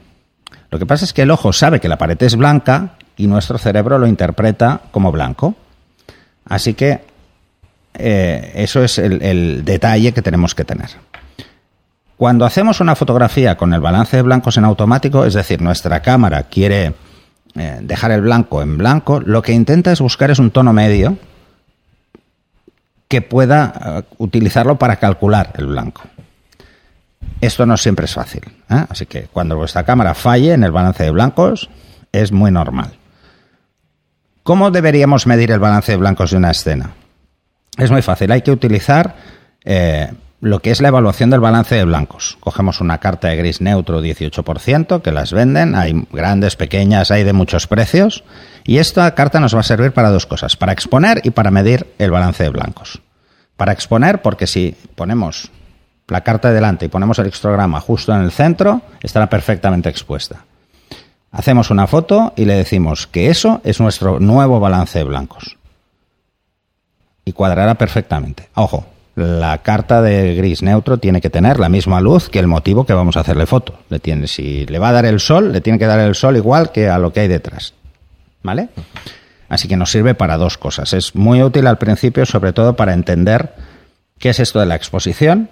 Lo 0.70 0.80
que 0.80 0.86
pasa 0.86 1.06
es 1.06 1.13
que 1.13 1.22
el 1.22 1.32
ojo 1.32 1.54
sabe 1.54 1.80
que 1.80 1.88
la 1.88 1.98
pared 1.98 2.22
es 2.22 2.36
blanca 2.36 2.96
y 3.16 3.28
nuestro 3.28 3.58
cerebro 3.58 3.98
lo 4.00 4.08
interpreta 4.08 4.82
como 4.92 5.12
blanco. 5.12 5.56
Así 6.46 6.74
que 6.74 7.02
eh, 7.94 8.52
eso 8.56 8.84
es 8.84 8.98
el, 8.98 9.63
detalle 9.63 10.13
que 10.13 10.22
tenemos 10.22 10.56
que 10.56 10.66
tener. 10.66 10.90
Cuando 12.18 12.46
hacemos 12.46 12.80
una 12.80 12.96
fotografía 12.96 13.56
con 13.58 13.74
el 13.74 13.80
balance 13.80 14.18
de 14.18 14.24
blancos 14.24 14.58
en 14.58 14.66
automático, 14.66 15.26
es 15.26 15.36
decir, 15.36 15.62
nuestra 15.62 16.02
cámara 16.02 16.44
quiere 16.44 16.94
eh, 17.56 17.80
dejar 17.82 18.12
el 18.12 18.22
blanco 18.22 18.62
en 18.62 18.78
blanco, 18.78 19.20
lo 19.20 19.42
que 19.42 19.54
intenta 19.54 19.92
es 19.92 20.02
buscar 20.02 20.32
es 20.32 20.40
un 20.40 20.50
tono 20.50 20.74
medio 20.74 21.18
que 23.08 23.22
pueda 23.22 23.74
eh, 23.74 24.04
utilizarlo 24.17 24.78
para 24.78 24.98
calcular 24.98 25.54
el 25.58 25.67
blanco. 25.67 26.04
Esto 27.41 27.65
no 27.65 27.78
siempre 27.78 28.06
es 28.06 28.13
fácil, 28.13 28.41
así 28.67 29.06
que 29.06 29.24
cuando 29.24 29.56
vuestra 29.56 29.84
cámara 29.84 30.13
falle 30.13 30.54
en 30.54 30.63
el 30.63 30.72
balance 30.72 31.04
de 31.04 31.12
blancos 31.12 31.70
es 32.12 32.32
muy 32.32 32.52
normal. 32.52 32.98
¿Cómo 34.43 34.72
deberíamos 34.72 35.28
medir 35.28 35.52
el 35.52 35.60
balance 35.60 35.91
de 35.91 35.98
blancos 35.98 36.32
de 36.32 36.38
una 36.38 36.52
escena? 36.52 36.91
Es 37.78 37.91
muy 37.91 38.02
fácil, 38.02 38.32
hay 38.32 38.41
que 38.41 38.52
utilizar 38.52 39.15
eh, 39.63 40.12
lo 40.39 40.60
que 40.60 40.71
es 40.71 40.82
la 40.82 40.89
evaluación 40.89 41.30
del 41.30 41.39
balance 41.39 41.76
de 41.76 41.84
blancos. 41.84 42.38
Cogemos 42.39 42.80
una 42.80 43.00
carta 43.00 43.30
de 43.30 43.36
gris 43.36 43.62
neutro 43.62 44.02
18%, 44.02 45.02
que 45.02 45.12
las 45.12 45.34
venden, 45.34 45.76
hay 45.76 46.06
grandes, 46.12 46.56
pequeñas, 46.56 47.12
hay 47.12 47.23
de 47.23 47.34
muchos 47.34 47.67
precios, 47.67 48.23
y 48.63 48.78
esta 48.78 49.13
carta 49.15 49.39
nos 49.39 49.56
va 49.56 49.62
a 49.62 49.63
servir 49.63 49.93
para 49.93 50.12
dos 50.12 50.26
cosas, 50.26 50.56
para 50.56 50.73
exponer 50.73 51.21
y 51.23 51.32
para 51.32 51.52
medir 51.52 51.93
el 51.97 52.12
balance 52.12 52.43
de 52.43 52.50
blancos. 52.50 53.02
Para 53.56 53.71
exponer, 53.71 54.21
porque 54.21 54.45
si 54.45 54.76
ponemos 54.95 55.50
la 56.08 56.21
carta 56.21 56.52
delante 56.52 56.86
y 56.86 56.89
ponemos 56.89 57.17
el 57.19 57.28
histograma 57.28 57.80
justo 57.80 58.13
en 58.13 58.21
el 58.21 58.32
centro, 58.32 58.82
estará 59.02 59.30
perfectamente 59.30 59.89
expuesta. 59.89 60.45
Hacemos 61.32 61.71
una 61.71 61.88
foto 61.88 62.34
y 62.36 62.45
le 62.45 62.56
decimos 62.56 63.08
que 63.08 63.30
eso 63.30 63.62
es 63.63 63.80
nuestro 63.80 64.19
nuevo 64.19 64.60
balance 64.60 65.00
de 65.00 65.06
blancos 65.06 65.58
y 67.26 67.34
cuadrará 67.34 67.76
perfectamente. 67.76 68.50
Ojo, 68.56 68.86
la 69.18 69.58
carta 69.64 70.04
de 70.04 70.36
gris 70.36 70.62
neutro 70.62 71.00
tiene 71.00 71.22
que 71.22 71.32
tener 71.32 71.60
la 71.60 71.70
misma 71.70 72.00
luz 72.00 72.30
que 72.30 72.38
el 72.38 72.46
motivo 72.46 72.86
que 72.86 72.94
vamos 72.94 73.18
a 73.18 73.22
hacerle 73.22 73.48
foto. 73.48 73.74
Le 73.90 73.98
tiene, 73.98 74.28
si 74.28 74.68
le 74.68 74.78
va 74.78 74.90
a 74.90 74.92
dar 74.92 75.08
el 75.08 75.20
sol, 75.20 75.52
le 75.52 75.60
tiene 75.60 75.80
que 75.80 75.88
dar 75.88 76.00
el 76.00 76.14
sol 76.14 76.38
igual 76.38 76.72
que 76.72 76.88
a 76.88 77.00
lo 77.00 77.12
que 77.12 77.22
hay 77.22 77.28
detrás. 77.28 77.74
¿Vale? 78.44 78.70
Así 79.50 79.68
que 79.68 79.76
nos 79.76 79.90
sirve 79.90 80.14
para 80.14 80.38
dos 80.38 80.60
cosas. 80.60 80.94
Es 80.94 81.16
muy 81.16 81.42
útil 81.42 81.66
al 81.66 81.80
principio, 81.80 82.28
sobre 82.28 82.54
todo 82.54 82.76
para 82.76 82.94
entender 82.94 83.56
qué 84.20 84.30
es 84.30 84.40
esto 84.40 84.60
de 84.60 84.68
la 84.68 84.76
exposición 84.76 85.50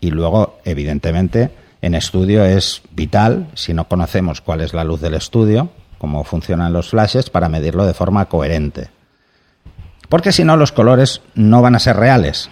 y 0.00 0.12
luego, 0.12 0.60
evidentemente, 0.64 1.50
en 1.82 1.96
estudio 1.96 2.44
es 2.44 2.82
vital, 2.92 3.48
si 3.54 3.74
no 3.74 3.88
conocemos 3.88 4.40
cuál 4.40 4.60
es 4.60 4.72
la 4.72 4.84
luz 4.84 5.00
del 5.00 5.14
estudio, 5.14 5.70
cómo 5.98 6.22
funcionan 6.22 6.72
los 6.72 6.90
flashes, 6.90 7.28
para 7.28 7.48
medirlo 7.48 7.86
de 7.86 7.94
forma 7.94 8.26
coherente 8.26 8.90
porque 10.10 10.32
si 10.32 10.44
no 10.44 10.58
los 10.58 10.72
colores 10.72 11.22
no 11.34 11.62
van 11.62 11.76
a 11.76 11.78
ser 11.78 11.96
reales. 11.96 12.50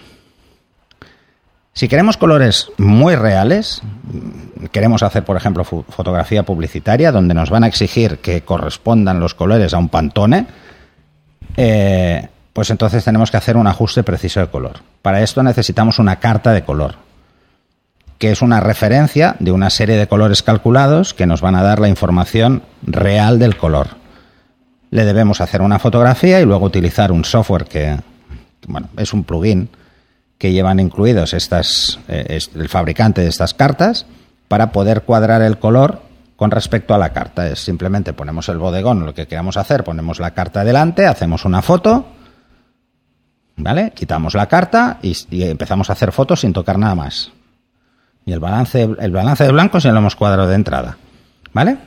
Si 1.73 1.87
queremos 1.87 2.17
colores 2.17 2.71
muy 2.77 3.15
reales, 3.15 3.81
queremos 4.71 5.03
hacer, 5.03 5.23
por 5.23 5.37
ejemplo, 5.37 5.63
fotografía 5.63 6.43
publicitaria, 6.43 7.11
donde 7.11 7.33
nos 7.33 7.49
van 7.49 7.63
a 7.63 7.67
exigir 7.67 8.17
que 8.17 8.41
correspondan 8.41 9.19
los 9.19 9.33
colores 9.33 9.73
a 9.73 9.77
un 9.77 9.89
pantone, 9.89 10.47
eh, 11.55 12.27
pues 12.51 12.69
entonces 12.69 13.05
tenemos 13.05 13.31
que 13.31 13.37
hacer 13.37 13.55
un 13.55 13.67
ajuste 13.67 14.03
preciso 14.03 14.39
de 14.39 14.47
color. 14.47 14.81
Para 15.01 15.21
esto 15.21 15.41
necesitamos 15.43 15.99
una 15.99 16.17
carta 16.17 16.51
de 16.51 16.63
color, 16.63 16.95
que 18.17 18.31
es 18.31 18.41
una 18.41 18.59
referencia 18.59 19.37
de 19.39 19.51
una 19.51 19.69
serie 19.69 19.95
de 19.95 20.07
colores 20.07 20.43
calculados 20.43 21.13
que 21.13 21.25
nos 21.25 21.39
van 21.39 21.55
a 21.55 21.63
dar 21.63 21.79
la 21.79 21.87
información 21.87 22.63
real 22.81 23.39
del 23.39 23.55
color 23.55 23.99
le 24.91 25.05
debemos 25.05 25.41
hacer 25.41 25.61
una 25.61 25.79
fotografía 25.79 26.41
y 26.41 26.45
luego 26.45 26.65
utilizar 26.65 27.11
un 27.11 27.23
software 27.23 27.65
que, 27.65 27.97
bueno, 28.67 28.89
es 28.97 29.13
un 29.13 29.23
plugin 29.23 29.69
que 30.39 30.53
llevan 30.53 30.79
incluidos 30.79 31.33
estas, 31.33 31.99
eh, 32.07 32.39
el 32.55 32.69
fabricante 32.69 33.21
de 33.21 33.27
estas 33.27 33.53
cartas 33.53 34.07
para 34.47 34.71
poder 34.71 35.03
cuadrar 35.03 35.43
el 35.43 35.59
color 35.59 36.01
con 36.37 36.49
respecto 36.49 36.95
a 36.95 36.97
la 36.97 37.11
carta. 37.11 37.47
Es 37.47 37.59
simplemente 37.59 38.13
ponemos 38.13 38.47
el 38.47 38.57
bodegón, 38.57 39.05
lo 39.05 39.13
que 39.13 39.27
queramos 39.27 39.57
hacer, 39.57 39.83
ponemos 39.83 40.19
la 40.19 40.31
carta 40.31 40.63
delante, 40.63 41.05
hacemos 41.05 41.43
una 41.43 41.61
foto, 41.61 42.07
¿vale? 43.57 43.91
Quitamos 43.91 44.33
la 44.33 44.47
carta 44.47 44.97
y, 45.01 45.15
y 45.29 45.43
empezamos 45.43 45.89
a 45.89 45.93
hacer 45.93 46.13
fotos 46.13 46.39
sin 46.39 46.53
tocar 46.53 46.79
nada 46.79 46.95
más. 46.95 47.33
Y 48.25 48.31
el 48.31 48.39
balance, 48.39 48.89
el 48.97 49.11
balance 49.11 49.43
de 49.43 49.51
blancos 49.51 49.83
ya 49.83 49.91
lo 49.91 49.99
hemos 49.99 50.15
cuadrado 50.15 50.47
de 50.47 50.55
entrada, 50.55 50.97
¿vale? 51.51 51.77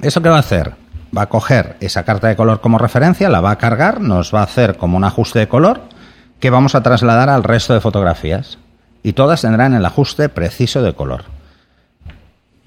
¿Eso 0.00 0.22
qué 0.22 0.30
va 0.30 0.36
a 0.36 0.40
hacer? 0.40 0.74
va 1.16 1.22
a 1.22 1.28
coger 1.28 1.76
esa 1.80 2.04
carta 2.04 2.28
de 2.28 2.36
color 2.36 2.60
como 2.60 2.78
referencia, 2.78 3.30
la 3.30 3.40
va 3.40 3.52
a 3.52 3.58
cargar, 3.58 4.00
nos 4.00 4.34
va 4.34 4.40
a 4.40 4.44
hacer 4.44 4.76
como 4.76 4.96
un 4.96 5.04
ajuste 5.04 5.38
de 5.38 5.48
color 5.48 5.82
que 6.40 6.50
vamos 6.50 6.74
a 6.74 6.82
trasladar 6.82 7.28
al 7.28 7.44
resto 7.44 7.74
de 7.74 7.80
fotografías. 7.80 8.58
Y 9.02 9.12
todas 9.12 9.42
tendrán 9.42 9.74
el 9.74 9.84
ajuste 9.84 10.28
preciso 10.28 10.82
de 10.82 10.94
color. 10.94 11.24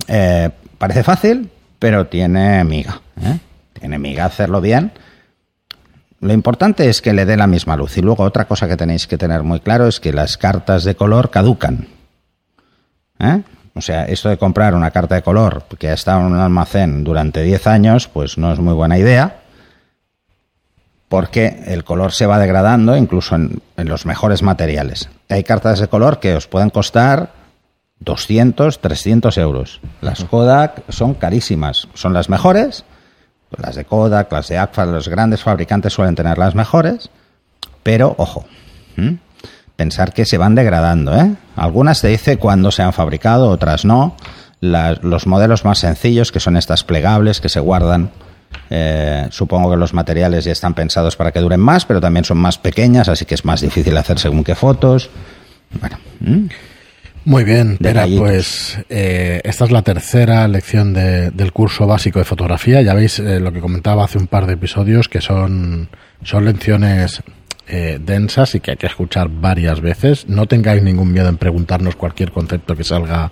Eh, 0.07 0.49
parece 0.77 1.03
fácil, 1.03 1.51
pero 1.77 2.07
tiene 2.07 2.63
miga. 2.63 3.01
¿eh? 3.21 3.39
Tiene 3.73 3.99
miga 3.99 4.25
hacerlo 4.25 4.61
bien. 4.61 4.91
Lo 6.21 6.33
importante 6.33 6.89
es 6.89 7.01
que 7.01 7.13
le 7.13 7.25
dé 7.25 7.37
la 7.37 7.47
misma 7.47 7.75
luz. 7.75 7.97
Y 7.97 8.01
luego 8.01 8.23
otra 8.23 8.45
cosa 8.45 8.67
que 8.67 8.77
tenéis 8.77 9.07
que 9.07 9.17
tener 9.17 9.43
muy 9.43 9.59
claro 9.59 9.87
es 9.87 9.99
que 9.99 10.11
las 10.11 10.37
cartas 10.37 10.83
de 10.83 10.95
color 10.95 11.29
caducan. 11.29 11.87
¿eh? 13.19 13.41
O 13.75 13.81
sea, 13.81 14.05
esto 14.05 14.29
de 14.29 14.37
comprar 14.37 14.75
una 14.75 14.91
carta 14.91 15.15
de 15.15 15.21
color 15.21 15.63
que 15.77 15.89
ha 15.89 15.93
estado 15.93 16.21
en 16.21 16.33
un 16.33 16.39
almacén 16.39 17.03
durante 17.03 17.43
10 17.43 17.67
años, 17.67 18.07
pues 18.07 18.37
no 18.37 18.51
es 18.51 18.59
muy 18.59 18.73
buena 18.73 18.97
idea, 18.97 19.38
porque 21.09 21.63
el 21.67 21.83
color 21.83 22.13
se 22.13 22.25
va 22.25 22.39
degradando 22.39 22.95
incluso 22.95 23.35
en, 23.35 23.61
los 23.75 24.05
mejores 24.05 24.43
materiales. 24.43 25.09
Hay 25.27 25.43
cartas 25.43 25.79
de 25.79 25.87
color 25.87 26.19
que 26.19 26.35
os 26.35 26.47
pueden 26.47 26.69
costar 26.69 27.31
200, 27.99 28.79
300 28.79 29.37
euros. 29.37 29.81
Las 30.01 30.23
Kodak 30.23 30.83
son 30.89 31.15
carísimas, 31.15 31.89
son 31.93 32.13
las 32.13 32.29
mejores, 32.29 32.85
las 33.57 33.75
de 33.75 33.83
Kodak, 33.83 34.31
las 34.31 34.47
de 34.47 34.57
Agfa, 34.57 34.85
los 34.85 35.09
grandes 35.09 35.43
fabricantes 35.43 35.91
suelen 35.91 36.15
tener 36.15 36.37
las 36.37 36.55
mejores, 36.55 37.09
pero 37.83 38.15
ojo 38.17 38.45
pensar 39.79 40.11
que 40.11 40.25
se 40.25 40.37
van 40.37 40.55
degradando. 40.55 41.15
¿eh? 41.15 41.35
Algunas 41.55 42.01
te 42.01 42.09
dice 42.09 42.35
cuándo 42.35 42.69
se 42.69 42.83
han 42.83 42.91
fabricado, 42.91 43.47
otras 43.47 43.85
no. 43.85 44.17
los 44.59 45.25
modelos 45.25 45.63
más 45.63 45.79
sencillos, 45.79 46.33
que 46.33 46.41
son 46.41 46.57
estas 46.57 46.83
plegables, 46.83 47.39
que 47.39 47.47
se 47.47 47.61
guardan. 47.61 48.11
Eh, 48.69 49.27
supongo 49.31 49.71
que 49.71 49.77
los 49.77 49.93
materiales 49.93 50.45
ya 50.45 50.51
están 50.51 50.73
pensados 50.73 51.15
para 51.15 51.31
que 51.31 51.39
duren 51.39 51.59
más, 51.59 51.85
pero 51.85 51.99
también 51.99 52.25
son 52.25 52.37
más 52.37 52.57
pequeñas, 52.57 53.09
así 53.09 53.25
que 53.25 53.35
es 53.35 53.45
más 53.45 53.61
difícil 53.61 53.95
hacer 53.97 54.19
según 54.19 54.43
qué 54.43 54.55
fotos. 54.55 55.09
Bueno. 55.79 55.97
Muy 57.25 57.43
bien, 57.43 57.77
pues 58.17 58.79
eh, 58.89 59.41
esta 59.43 59.65
es 59.65 59.71
la 59.71 59.81
tercera 59.81 60.47
lección 60.47 60.93
del 60.93 61.51
curso 61.51 61.85
básico 61.85 62.19
de 62.19 62.25
fotografía. 62.25 62.81
Ya 62.81 62.93
veis 62.93 63.19
eh, 63.19 63.39
lo 63.39 63.51
que 63.51 63.59
comentaba 63.59 64.05
hace 64.05 64.17
un 64.17 64.27
par 64.27 64.47
de 64.47 64.53
episodios, 64.53 65.09
que 65.09 65.21
son 65.21 65.89
son 66.23 66.45
lecciones 66.45 67.21
eh, 67.67 67.99
densas 68.03 68.55
y 68.55 68.61
que 68.61 68.71
hay 68.71 68.77
que 68.77 68.87
escuchar 68.87 69.29
varias 69.29 69.81
veces. 69.81 70.27
No 70.27 70.47
tengáis 70.47 70.81
ningún 70.81 71.11
miedo 71.11 71.29
en 71.29 71.37
preguntarnos 71.37 71.95
cualquier 71.95 72.31
concepto 72.31 72.75
que 72.75 72.83
salga, 72.83 73.29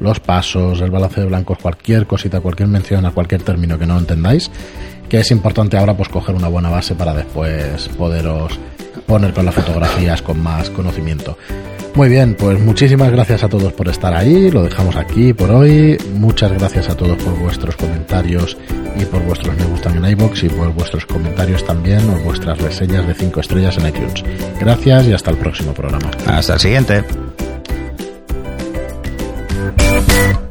los 0.00 0.20
pasos, 0.20 0.80
el 0.80 0.90
balance 0.90 1.20
de 1.20 1.26
blancos, 1.26 1.58
cualquier 1.58 2.06
cosita, 2.06 2.40
cualquier 2.40 2.68
mención 2.68 3.06
a 3.06 3.10
cualquier 3.10 3.42
término 3.42 3.78
que 3.78 3.86
no 3.86 3.98
entendáis, 3.98 4.50
que 5.08 5.20
es 5.20 5.30
importante 5.30 5.76
ahora 5.76 5.96
pues 5.96 6.08
coger 6.08 6.34
una 6.34 6.48
buena 6.48 6.70
base 6.70 6.94
para 6.94 7.14
después 7.14 7.88
poderos 7.98 8.58
poner 9.06 9.32
con 9.32 9.44
las 9.44 9.54
fotografías 9.54 10.22
con 10.22 10.42
más 10.42 10.70
conocimiento. 10.70 11.36
Muy 11.94 12.08
bien, 12.08 12.34
pues 12.34 12.58
muchísimas 12.58 13.10
gracias 13.10 13.44
a 13.44 13.48
todos 13.50 13.72
por 13.74 13.86
estar 13.88 14.14
ahí, 14.14 14.50
lo 14.50 14.62
dejamos 14.62 14.96
aquí 14.96 15.34
por 15.34 15.50
hoy. 15.50 15.98
Muchas 16.14 16.50
gracias 16.52 16.88
a 16.88 16.96
todos 16.96 17.22
por 17.22 17.38
vuestros 17.38 17.76
comentarios 17.76 18.56
y 18.98 19.04
por 19.04 19.22
vuestros 19.24 19.54
me 19.58 19.64
gustan 19.66 20.02
en 20.02 20.10
iBox 20.12 20.44
y 20.44 20.48
por 20.48 20.72
vuestros 20.72 21.04
comentarios 21.04 21.64
también 21.66 22.08
o 22.08 22.18
vuestras 22.20 22.58
reseñas 22.58 23.06
de 23.06 23.14
5 23.14 23.40
estrellas 23.40 23.76
en 23.76 23.88
iTunes. 23.88 24.24
Gracias 24.58 25.06
y 25.06 25.12
hasta 25.12 25.30
el 25.30 25.36
próximo 25.36 25.74
programa. 25.74 26.10
Hasta 26.26 26.54
el 26.54 26.60
siguiente. 26.60 27.04
Thank 29.70 30.36
you. 30.36 30.41